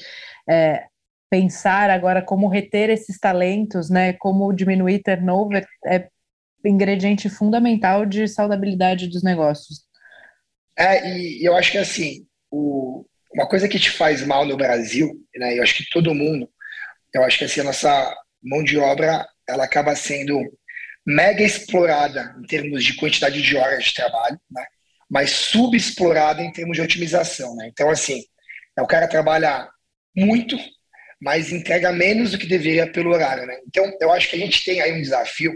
[0.48, 0.86] é,
[1.30, 6.08] pensar agora como reter esses talentos, né, como diminuir turnover é
[6.64, 9.84] ingrediente fundamental de saudabilidade dos negócios.
[10.76, 15.12] É, e eu acho que assim, o, uma coisa que te faz mal no Brasil,
[15.36, 16.48] né, eu acho que todo mundo,
[17.12, 20.40] eu acho que assim, a nossa mão de obra, ela acaba sendo
[21.06, 24.64] mega explorada em termos de quantidade de horas de trabalho, né?
[25.10, 27.54] Mas subexplorada em termos de otimização.
[27.56, 27.68] Né?
[27.72, 28.22] Então, assim,
[28.76, 29.68] é, o cara trabalha
[30.16, 30.58] muito,
[31.20, 33.46] mas entrega menos do que deveria pelo horário.
[33.46, 33.56] Né?
[33.66, 35.52] Então, eu acho que a gente tem aí um desafio,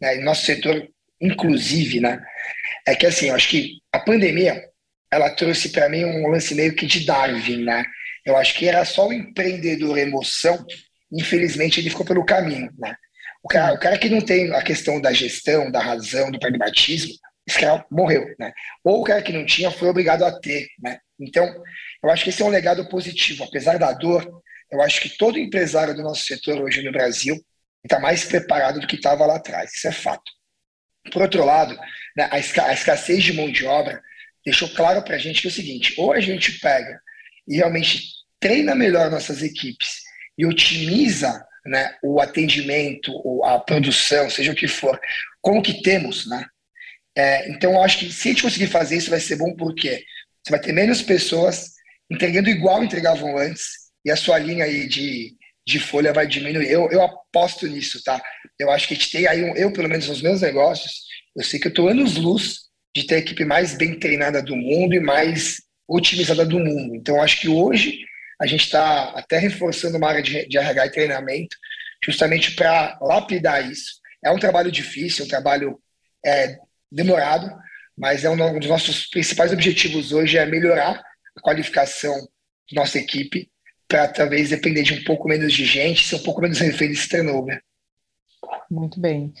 [0.00, 0.88] né, no nosso setor,
[1.20, 2.20] inclusive, né,
[2.86, 4.64] é que, assim, eu acho que a pandemia,
[5.10, 7.84] ela trouxe para mim um lance meio que de Darwin, né?
[8.24, 10.64] Eu acho que era só o empreendedor emoção,
[11.12, 12.96] infelizmente ele ficou pelo caminho, né?
[13.42, 17.12] O cara, o cara que não tem a questão da gestão, da razão, do pragmatismo,
[17.50, 18.52] cara morreu, né?
[18.84, 20.98] Ou o cara que não tinha foi obrigado a ter, né?
[21.18, 21.46] Então,
[22.02, 23.44] eu acho que esse é um legado positivo.
[23.44, 27.36] Apesar da dor, eu acho que todo empresário do nosso setor hoje no Brasil
[27.84, 29.72] está mais preparado do que estava lá atrás.
[29.74, 30.30] Isso é fato.
[31.12, 31.76] Por outro lado,
[32.16, 34.00] né, a, escassez de mão de obra
[34.44, 37.00] deixou claro para a gente que é o seguinte: ou a gente pega
[37.46, 38.02] e realmente
[38.38, 40.00] treina melhor nossas equipes
[40.38, 43.12] e otimiza né, o atendimento,
[43.44, 44.98] a produção, seja o que for,
[45.40, 46.44] com o que temos, né?
[47.16, 50.04] É, então, eu acho que se a gente conseguir fazer isso, vai ser bom porque
[50.42, 51.72] você vai ter menos pessoas
[52.10, 53.64] entregando igual entregavam antes
[54.04, 55.36] e a sua linha aí de,
[55.66, 56.70] de folha vai diminuir.
[56.70, 58.20] Eu, eu aposto nisso, tá?
[58.58, 61.02] Eu acho que a gente tem aí, um, eu pelo menos nos meus negócios,
[61.36, 62.60] eu sei que eu estou anos-luz
[62.94, 66.94] de ter a equipe mais bem treinada do mundo e mais otimizada do mundo.
[66.94, 68.00] Então, acho que hoje
[68.40, 71.56] a gente está até reforçando uma área de, de RH e treinamento,
[72.04, 74.00] justamente para lapidar isso.
[74.24, 75.80] É um trabalho difícil, um trabalho
[76.24, 76.58] é,
[76.92, 77.50] demorado,
[77.96, 81.02] mas é um dos nossos principais objetivos hoje é melhorar
[81.36, 82.14] a qualificação
[82.70, 83.50] da nossa equipe
[83.88, 87.08] para talvez depender de um pouco menos de gente, ser um pouco menos refém desse
[87.08, 87.62] turnover.
[88.70, 89.32] Muito bem.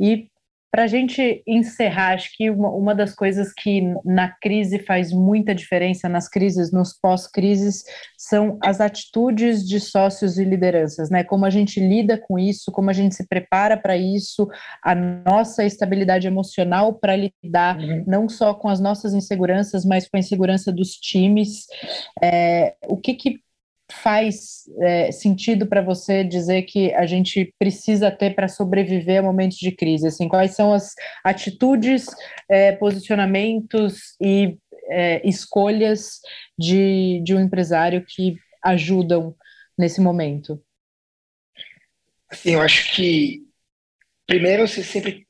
[0.00, 0.30] E
[0.70, 5.54] para a gente encerrar, acho que uma, uma, das coisas que na crise faz muita
[5.54, 7.84] diferença, nas crises, nos pós-crises,
[8.18, 11.24] são as atitudes de sócios e lideranças, né?
[11.24, 14.46] Como a gente lida com isso, como a gente se prepara para isso,
[14.84, 18.04] a nossa estabilidade emocional para lidar uhum.
[18.06, 21.66] não só com as nossas inseguranças, mas com a insegurança dos times.
[22.22, 23.40] É, o que, que
[23.90, 29.58] faz é, sentido para você dizer que a gente precisa ter para sobreviver a momentos
[29.58, 30.06] de crise?
[30.06, 32.06] Assim, quais são as atitudes,
[32.48, 34.58] é, posicionamentos e
[34.90, 36.20] é, escolhas
[36.58, 39.34] de, de um empresário que ajudam
[39.76, 40.62] nesse momento?
[42.30, 43.42] Assim, eu acho que
[44.26, 45.26] primeiro você sempre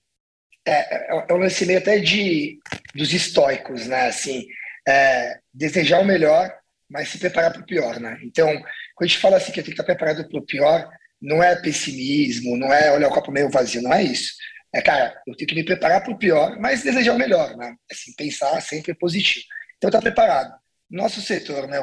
[0.67, 2.59] é, é, um lance meio até de
[2.95, 4.09] dos estoicos, né?
[4.09, 4.47] Assim,
[4.87, 6.58] é, desejar o melhor
[6.91, 8.18] mas se preparar para o pior, né?
[8.22, 10.89] Então, quando a gente fala assim que tenho que estar preparado para o pior,
[11.20, 14.32] não é pessimismo, não é olhar o copo meio vazio, não é isso.
[14.74, 17.74] É, cara, eu tenho que me preparar para o pior, mas desejar o melhor, né?
[17.91, 19.45] Assim, pensar sempre positivo.
[19.76, 20.53] Então, tá preparado.
[20.91, 21.78] Nosso setor, né?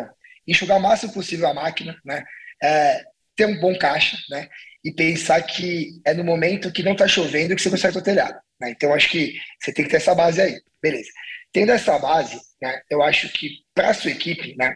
[0.48, 2.24] Enxugar o máximo possível a máquina, né?
[2.62, 3.04] É,
[3.36, 4.48] ter um bom caixa, né?
[4.84, 8.40] E pensar que é no momento que não está chovendo que você consegue o telhado.
[8.60, 8.70] Né?
[8.70, 10.62] Então, acho que você tem que ter essa base aí.
[10.82, 11.10] Beleza.
[11.52, 14.76] Tendo essa base, né, eu acho que para sua equipe, né,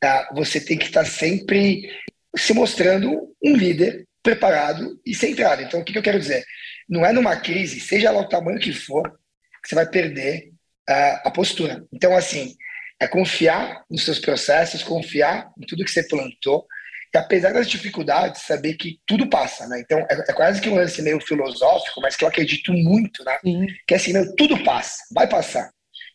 [0.00, 0.28] tá?
[0.34, 1.88] você tem que estar sempre
[2.36, 5.62] se mostrando um líder preparado e centrado.
[5.62, 6.44] Então, o que, que eu quero dizer?
[6.88, 9.02] Não é numa crise, seja lá o tamanho que for,
[9.62, 10.50] que você vai perder
[10.88, 11.84] uh, a postura.
[11.92, 12.54] Então, assim,
[13.00, 16.66] é confiar nos seus processos, confiar em tudo que você plantou,
[17.14, 19.80] e apesar das dificuldades, saber que tudo passa, né?
[19.80, 23.38] Então, é, é quase que um lance meio filosófico, mas que eu acredito muito, né?
[23.40, 23.66] Sim.
[23.86, 25.70] Que é assim, meu, tudo passa, vai passar.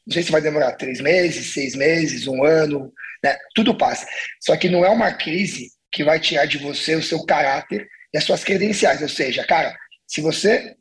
[0.06, 2.91] Não sei se vai demorar três meses, seis meses, um ano,
[3.24, 3.38] né?
[3.56, 4.06] Tudo passa.
[4.41, 8.18] Só que não é uma crise que vai tirar de você o seu caráter e
[8.18, 9.01] as suas credenciais.
[9.01, 9.76] Ou seja, cara,
[10.08, 10.76] se você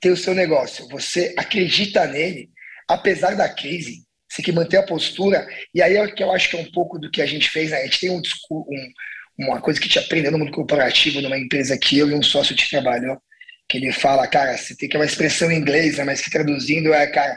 [0.00, 2.50] tem o seu negócio, você acredita nele,
[2.88, 5.46] apesar da crise, você tem que manter a postura.
[5.74, 7.50] E aí é o que eu acho que é um pouco do que a gente
[7.50, 7.70] fez.
[7.70, 7.78] Né?
[7.78, 8.92] A gente tem um, um,
[9.38, 12.56] uma coisa que te aprendeu no mundo corporativo, numa empresa que eu e um sócio
[12.56, 13.20] te trabalhou,
[13.68, 16.04] que ele fala, cara, você tem que é uma expressão em inglês, né?
[16.04, 17.36] mas que traduzindo é, cara,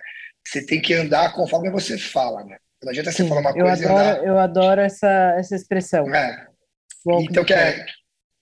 [0.50, 2.58] você tem que andar conforme você fala, né?
[2.82, 4.26] Não adianta você Sim, falar uma coisa adoro, e andar.
[4.26, 6.14] Eu adoro essa, essa expressão.
[6.16, 6.48] É.
[7.22, 7.86] Então, que é,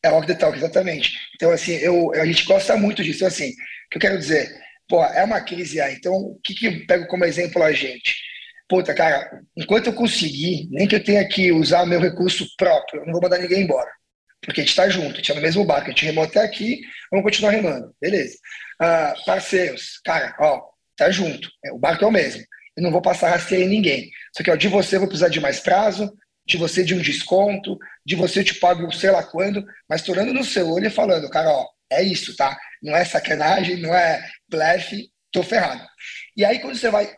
[0.04, 1.14] é walk the talk, exatamente.
[1.36, 3.18] Então, assim, eu, a gente gosta muito disso.
[3.18, 4.50] Então, assim, o que eu quero dizer?
[4.88, 5.96] Pô, é uma crise aí.
[5.96, 8.16] Então, o que, que eu pego como exemplo a gente?
[8.70, 13.06] Puta, cara, enquanto eu conseguir, nem que eu tenha que usar meu recurso próprio, eu
[13.06, 13.90] não vou mandar ninguém embora.
[14.42, 16.42] Porque a gente está junto, a gente é no mesmo barco, a gente remou até
[16.42, 16.82] aqui,
[17.12, 17.94] vamos continuar remando.
[18.00, 18.36] Beleza.
[18.82, 20.62] Uh, parceiros, cara, ó,
[20.98, 21.50] tá junto.
[21.64, 22.44] É, o barco é o mesmo.
[22.76, 24.10] Eu não vou passar rasteira em ninguém.
[24.36, 26.12] Só que ó, de você eu vou precisar de mais prazo,
[26.46, 30.34] de você de um desconto, de você eu te pago sei lá quando, mas torando
[30.34, 32.58] no seu olho e falando, cara, ó, é isso, tá?
[32.82, 35.86] Não é sacanagem, não é blefe, tô ferrado.
[36.36, 37.14] E aí quando você vai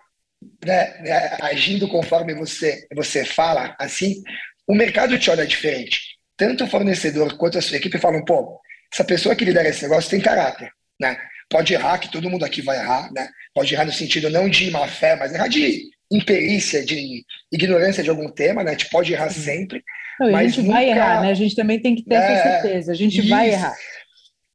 [0.65, 4.21] né, né, agindo conforme você, você fala, assim,
[4.67, 6.17] o mercado te olha diferente.
[6.38, 8.59] Tanto o fornecedor quanto a sua equipe falam, pô,
[8.91, 11.17] essa pessoa que lidera esse negócio tem caráter, né?
[11.50, 13.28] Pode errar, que todo mundo aqui vai errar, né?
[13.54, 18.10] Pode errar no sentido não de má fé, mas errar de imperícia, de ignorância de
[18.10, 18.72] algum tema, né?
[18.72, 19.84] A gente pode errar sempre.
[20.20, 20.74] Não, mas a gente nunca...
[20.74, 21.32] vai errar, né?
[21.32, 22.91] A gente também tem que ter é, essa certeza.
[22.91, 23.30] A gente isso.
[23.30, 23.76] vai errar.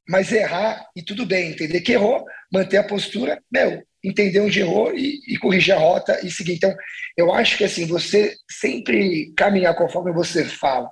[0.07, 4.93] Mas errar, e tudo bem, entender que errou, manter a postura, meu, entender onde errou
[4.95, 6.53] e, e corrigir a rota e seguir.
[6.53, 6.73] Então,
[7.17, 10.89] eu acho que assim, você sempre caminhar conforme você fala,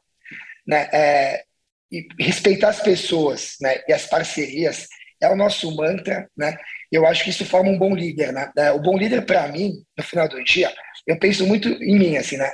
[0.68, 0.90] né?
[0.92, 1.44] É,
[1.92, 3.82] e respeitar as pessoas, né?
[3.88, 4.88] E as parcerias
[5.24, 6.58] é o nosso mantra, né?
[6.92, 8.52] Eu acho que isso forma um bom líder, né?
[8.58, 10.72] É, o bom líder, para mim, no final do dia,
[11.08, 12.52] eu penso muito em mim, assim, né?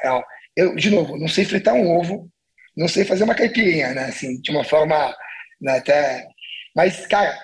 [0.56, 2.30] eu, de novo, não sei fritar um ovo,
[2.76, 4.06] não sei fazer uma caipirinha, né?
[4.06, 5.16] Assim, de uma forma
[5.60, 6.28] né, até.
[6.76, 7.38] Mas, cara,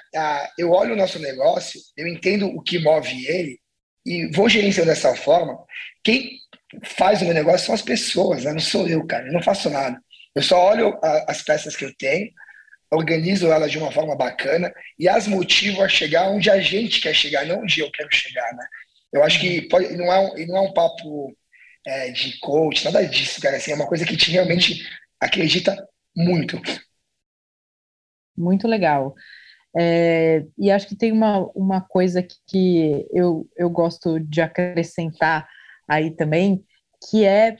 [0.57, 3.59] eu olho o nosso negócio, eu entendo o que move ele
[4.05, 5.57] e vou gerenciando dessa forma.
[6.03, 6.37] Quem
[6.83, 8.51] faz o meu negócio são as pessoas, né?
[8.51, 9.27] não sou eu, cara.
[9.27, 9.99] Eu não faço nada.
[10.35, 10.97] Eu só olho
[11.27, 12.29] as peças que eu tenho,
[12.91, 17.13] organizo elas de uma forma bacana e as motivo a chegar onde a gente quer
[17.13, 18.65] chegar, não onde eu quero chegar, né?
[19.11, 21.35] Eu acho que pode, não, é um, não é um papo
[21.85, 23.57] é, de coach, nada disso, cara.
[23.57, 24.85] Assim, é uma coisa que te realmente
[25.19, 25.75] acredita
[26.15, 26.61] muito.
[28.37, 29.15] Muito legal.
[29.77, 35.47] É, e acho que tem uma, uma coisa que eu, eu gosto de acrescentar
[35.87, 36.63] aí também,
[37.09, 37.57] que é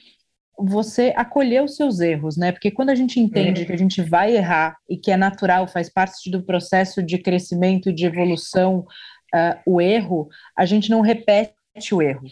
[0.58, 2.50] você acolher os seus erros, né?
[2.50, 3.66] Porque quando a gente entende uhum.
[3.66, 7.90] que a gente vai errar e que é natural, faz parte do processo de crescimento
[7.90, 8.86] e de evolução,
[9.34, 11.54] uh, o erro, a gente não repete
[11.92, 12.26] o erro.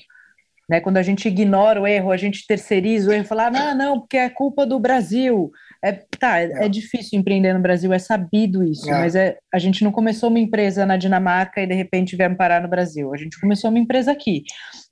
[0.68, 0.81] Né?
[0.81, 4.01] Quando a gente ignora o erro, a gente terceiriza o erro, fala, ah, não, não,
[4.01, 5.51] porque é culpa do Brasil.
[5.85, 8.93] É, tá, é, é difícil empreender no Brasil, é sabido isso, é.
[8.93, 12.62] mas é, a gente não começou uma empresa na Dinamarca e de repente viemos parar
[12.62, 13.12] no Brasil.
[13.12, 14.45] A gente começou uma empresa aqui.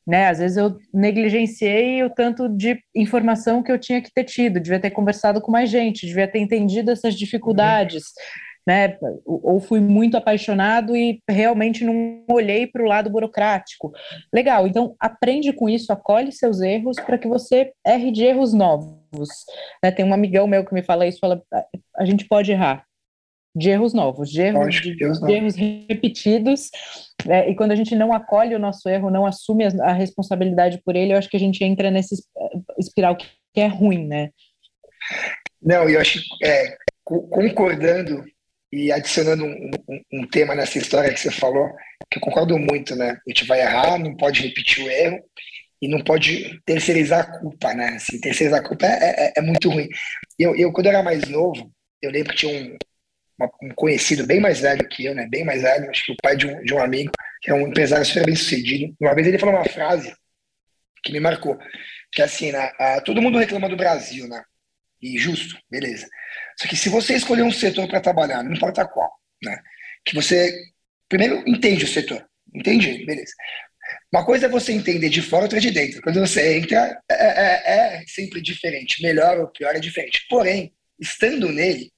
[0.07, 0.29] Né?
[0.29, 4.81] Às vezes eu negligenciei o tanto de informação que eu tinha que ter tido, devia
[4.81, 8.05] ter conversado com mais gente, devia ter entendido essas dificuldades.
[8.05, 8.97] Uhum né?
[9.25, 13.93] Ou fui muito apaixonado e realmente não olhei para o lado burocrático.
[14.33, 19.29] Legal, então aprende com isso, acolhe seus erros para que você erre de erros novos.
[19.83, 19.91] Né?
[19.91, 21.43] Tem um amigão meu que me fala isso, fala,
[21.97, 22.85] a gente pode errar
[23.55, 26.71] de erros novos, de erros, de, de erros repetidos,
[27.25, 27.51] né?
[27.51, 30.97] e quando a gente não acolhe o nosso erro, não assume a, a responsabilidade por
[30.97, 32.15] ele, eu acho que a gente entra nesse
[32.79, 34.31] espiral que, que é ruim, né?
[35.61, 38.25] Não, eu acho, é, concordando
[38.73, 41.69] e adicionando um, um, um, tema nessa história que você falou,
[42.11, 43.19] que eu concordo muito, né?
[43.27, 45.23] A gente vai errar, não pode repetir o erro
[45.81, 47.89] e não pode terceirizar a culpa, né?
[47.97, 49.89] Assim, terceirizar a culpa é, é, é muito ruim.
[50.39, 52.77] Eu, eu, quando era mais novo, eu lembro que tinha um,
[53.63, 55.27] um conhecido bem mais velho que eu, né?
[55.29, 57.69] Bem mais velho, acho que o pai de um, de um amigo, que é um
[57.69, 58.95] empresário super bem sucedido.
[59.01, 60.15] Uma vez ele falou uma frase
[61.03, 61.59] que me marcou,
[62.13, 62.71] que é assim, né?
[62.79, 64.43] Ah, todo mundo reclama do Brasil, né?
[65.01, 66.07] E justo, beleza.
[66.57, 69.11] Só que se você escolher um setor para trabalhar, não importa qual,
[69.43, 69.61] né?
[70.05, 70.57] Que você
[71.09, 72.25] primeiro entende o setor,
[72.55, 73.05] entende?
[73.05, 73.33] Beleza.
[74.13, 76.01] Uma coisa é você entender de fora, outra de dentro.
[76.03, 79.03] Quando você entra, é, é, é sempre diferente.
[79.03, 80.25] Melhor ou pior é diferente.
[80.29, 81.91] Porém, estando nele,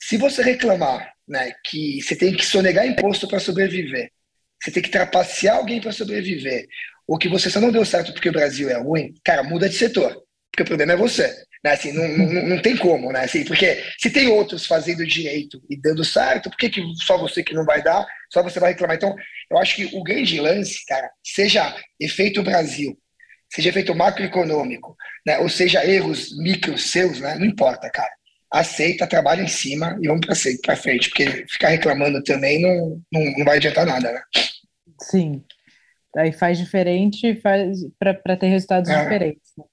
[0.00, 4.10] se você reclamar né, que você tem que sonegar imposto para sobreviver,
[4.62, 6.66] você tem que trapacear alguém para sobreviver,
[7.06, 9.76] ou que você só não deu certo porque o Brasil é ruim, cara, muda de
[9.76, 10.22] setor.
[10.50, 11.28] Porque o problema é você.
[11.64, 11.72] Né?
[11.72, 13.20] Assim, não, não, não tem como, né?
[13.20, 17.42] Assim, porque se tem outros fazendo direito e dando certo, por que, que só você
[17.42, 18.96] que não vai dar, só você vai reclamar?
[18.96, 19.14] Então,
[19.50, 22.98] eu acho que o grande lance, cara, seja efeito Brasil,
[23.52, 24.96] seja efeito macroeconômico,
[25.26, 25.38] né?
[25.38, 27.36] ou seja erros micro seus, né?
[27.36, 28.10] não importa, cara.
[28.50, 30.26] Aceita, trabalha em cima e vamos
[30.62, 34.22] para frente, porque ficar reclamando também não, não, não vai adiantar nada, né?
[35.02, 35.44] Sim.
[36.16, 39.02] Aí faz diferente faz para ter resultados é.
[39.02, 39.52] diferentes.
[39.56, 39.64] Né?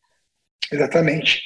[0.71, 1.41] Exatamente.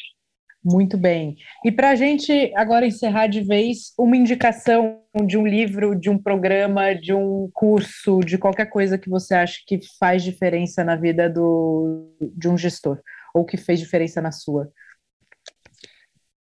[0.63, 1.37] Muito bem.
[1.63, 6.17] E para a gente agora encerrar de vez, uma indicação de um livro, de um
[6.17, 11.29] programa, de um curso, de qualquer coisa que você acha que faz diferença na vida
[11.29, 12.99] do, de um gestor,
[13.33, 14.69] ou que fez diferença na sua.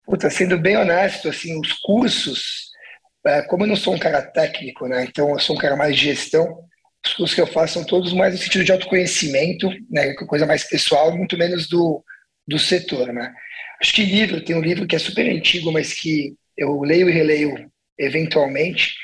[0.09, 2.71] Puta, sendo bem honesto, assim, os cursos,
[3.27, 5.95] é, como eu não sou um cara técnico, né, então eu sou um cara mais
[5.95, 6.65] de gestão,
[7.05, 10.65] os cursos que eu faço são todos mais no sentido de autoconhecimento, né, coisa mais
[10.65, 12.03] pessoal, muito menos do,
[12.47, 13.35] do setor, né.
[13.83, 17.13] Acho que livro, tem um livro que é super antigo, mas que eu leio e
[17.13, 18.95] releio eventualmente,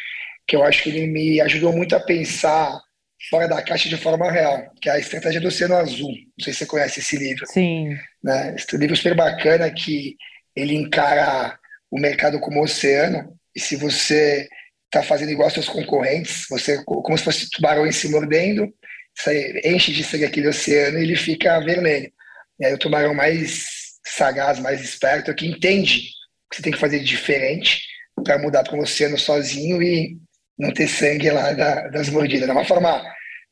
[0.49, 2.81] que eu acho que ele me ajudou muito a pensar
[3.29, 6.11] fora da caixa de forma real, que é a Estratégia do Oceano Azul.
[6.11, 7.47] Não sei se você conhece esse livro.
[7.47, 7.97] Sim.
[8.23, 8.55] Né?
[8.57, 10.17] Esse livro é super bacana que
[10.55, 11.59] ele encara
[11.91, 14.49] o mercado como oceano e se você
[14.87, 18.73] está fazendo igual aos seus concorrentes, você como se fosse tubarões se mordendo,
[19.17, 22.13] você enche de sangue aquele oceano e ele fica vermelho.
[22.59, 23.67] E aí o tubarão mais
[24.07, 26.11] sagaz, mais esperto, que entende
[26.51, 27.83] que você tem que fazer diferente
[28.23, 30.19] para mudar para um oceano sozinho e
[30.59, 32.49] não ter sangue lá da, das mordidas.
[32.49, 33.03] É uma forma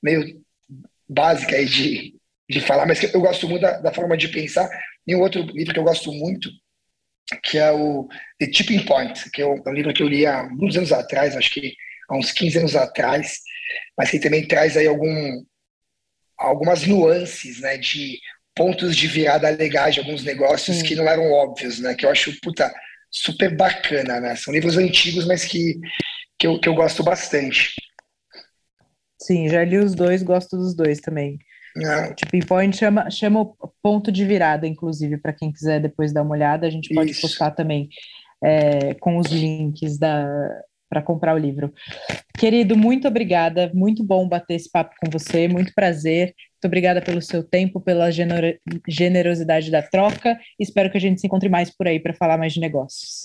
[0.03, 0.41] meio
[1.09, 2.15] básica aí de,
[2.49, 4.69] de falar, mas eu gosto muito da, da, forma de pensar.
[5.07, 6.49] E um outro livro que eu gosto muito,
[7.37, 8.09] que é o
[8.39, 11.51] The Tipping Point, que é um, livro que eu li há muitos anos atrás, acho
[11.51, 11.75] que
[12.09, 13.39] há uns 15 anos atrás,
[13.97, 15.45] mas que também traz aí algum,
[16.39, 18.19] algumas nuances né, de
[18.55, 20.85] pontos de virada legais de alguns negócios Sim.
[20.85, 21.95] que não eram óbvios, né?
[21.95, 22.73] Que eu acho, puta,
[23.11, 24.37] super bacana, né?
[24.37, 25.79] São livros antigos, mas que,
[26.39, 27.75] que, eu, que eu gosto bastante.
[29.21, 31.39] Sim, já li os dois, gosto dos dois também.
[31.75, 32.15] Não.
[32.15, 36.35] Tipping Point chama, chama o ponto de virada, inclusive, para quem quiser depois dar uma
[36.35, 36.67] olhada.
[36.67, 37.23] A gente pode Isso.
[37.23, 37.89] postar também
[38.43, 41.73] é, com os links para comprar o livro.
[42.37, 43.71] Querido, muito obrigada.
[43.75, 45.49] Muito bom bater esse papo com você.
[45.49, 46.35] Muito prazer.
[46.53, 50.39] Muito obrigada pelo seu tempo, pela gener generosidade da troca.
[50.61, 53.23] Espero que a gente se encontre mais por aí para falar mais de negócios.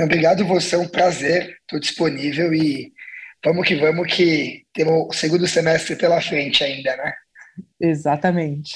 [0.00, 1.56] Obrigado, você é um prazer.
[1.60, 2.92] Estou disponível e
[3.44, 7.12] vamos que vamos, que temos o segundo semestre pela frente ainda, né?
[7.80, 8.74] Exatamente.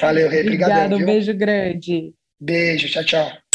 [0.00, 0.42] Valeu, Rê.
[0.42, 2.14] Obrigado, um beijo grande.
[2.40, 3.49] Beijo, tchau, tchau.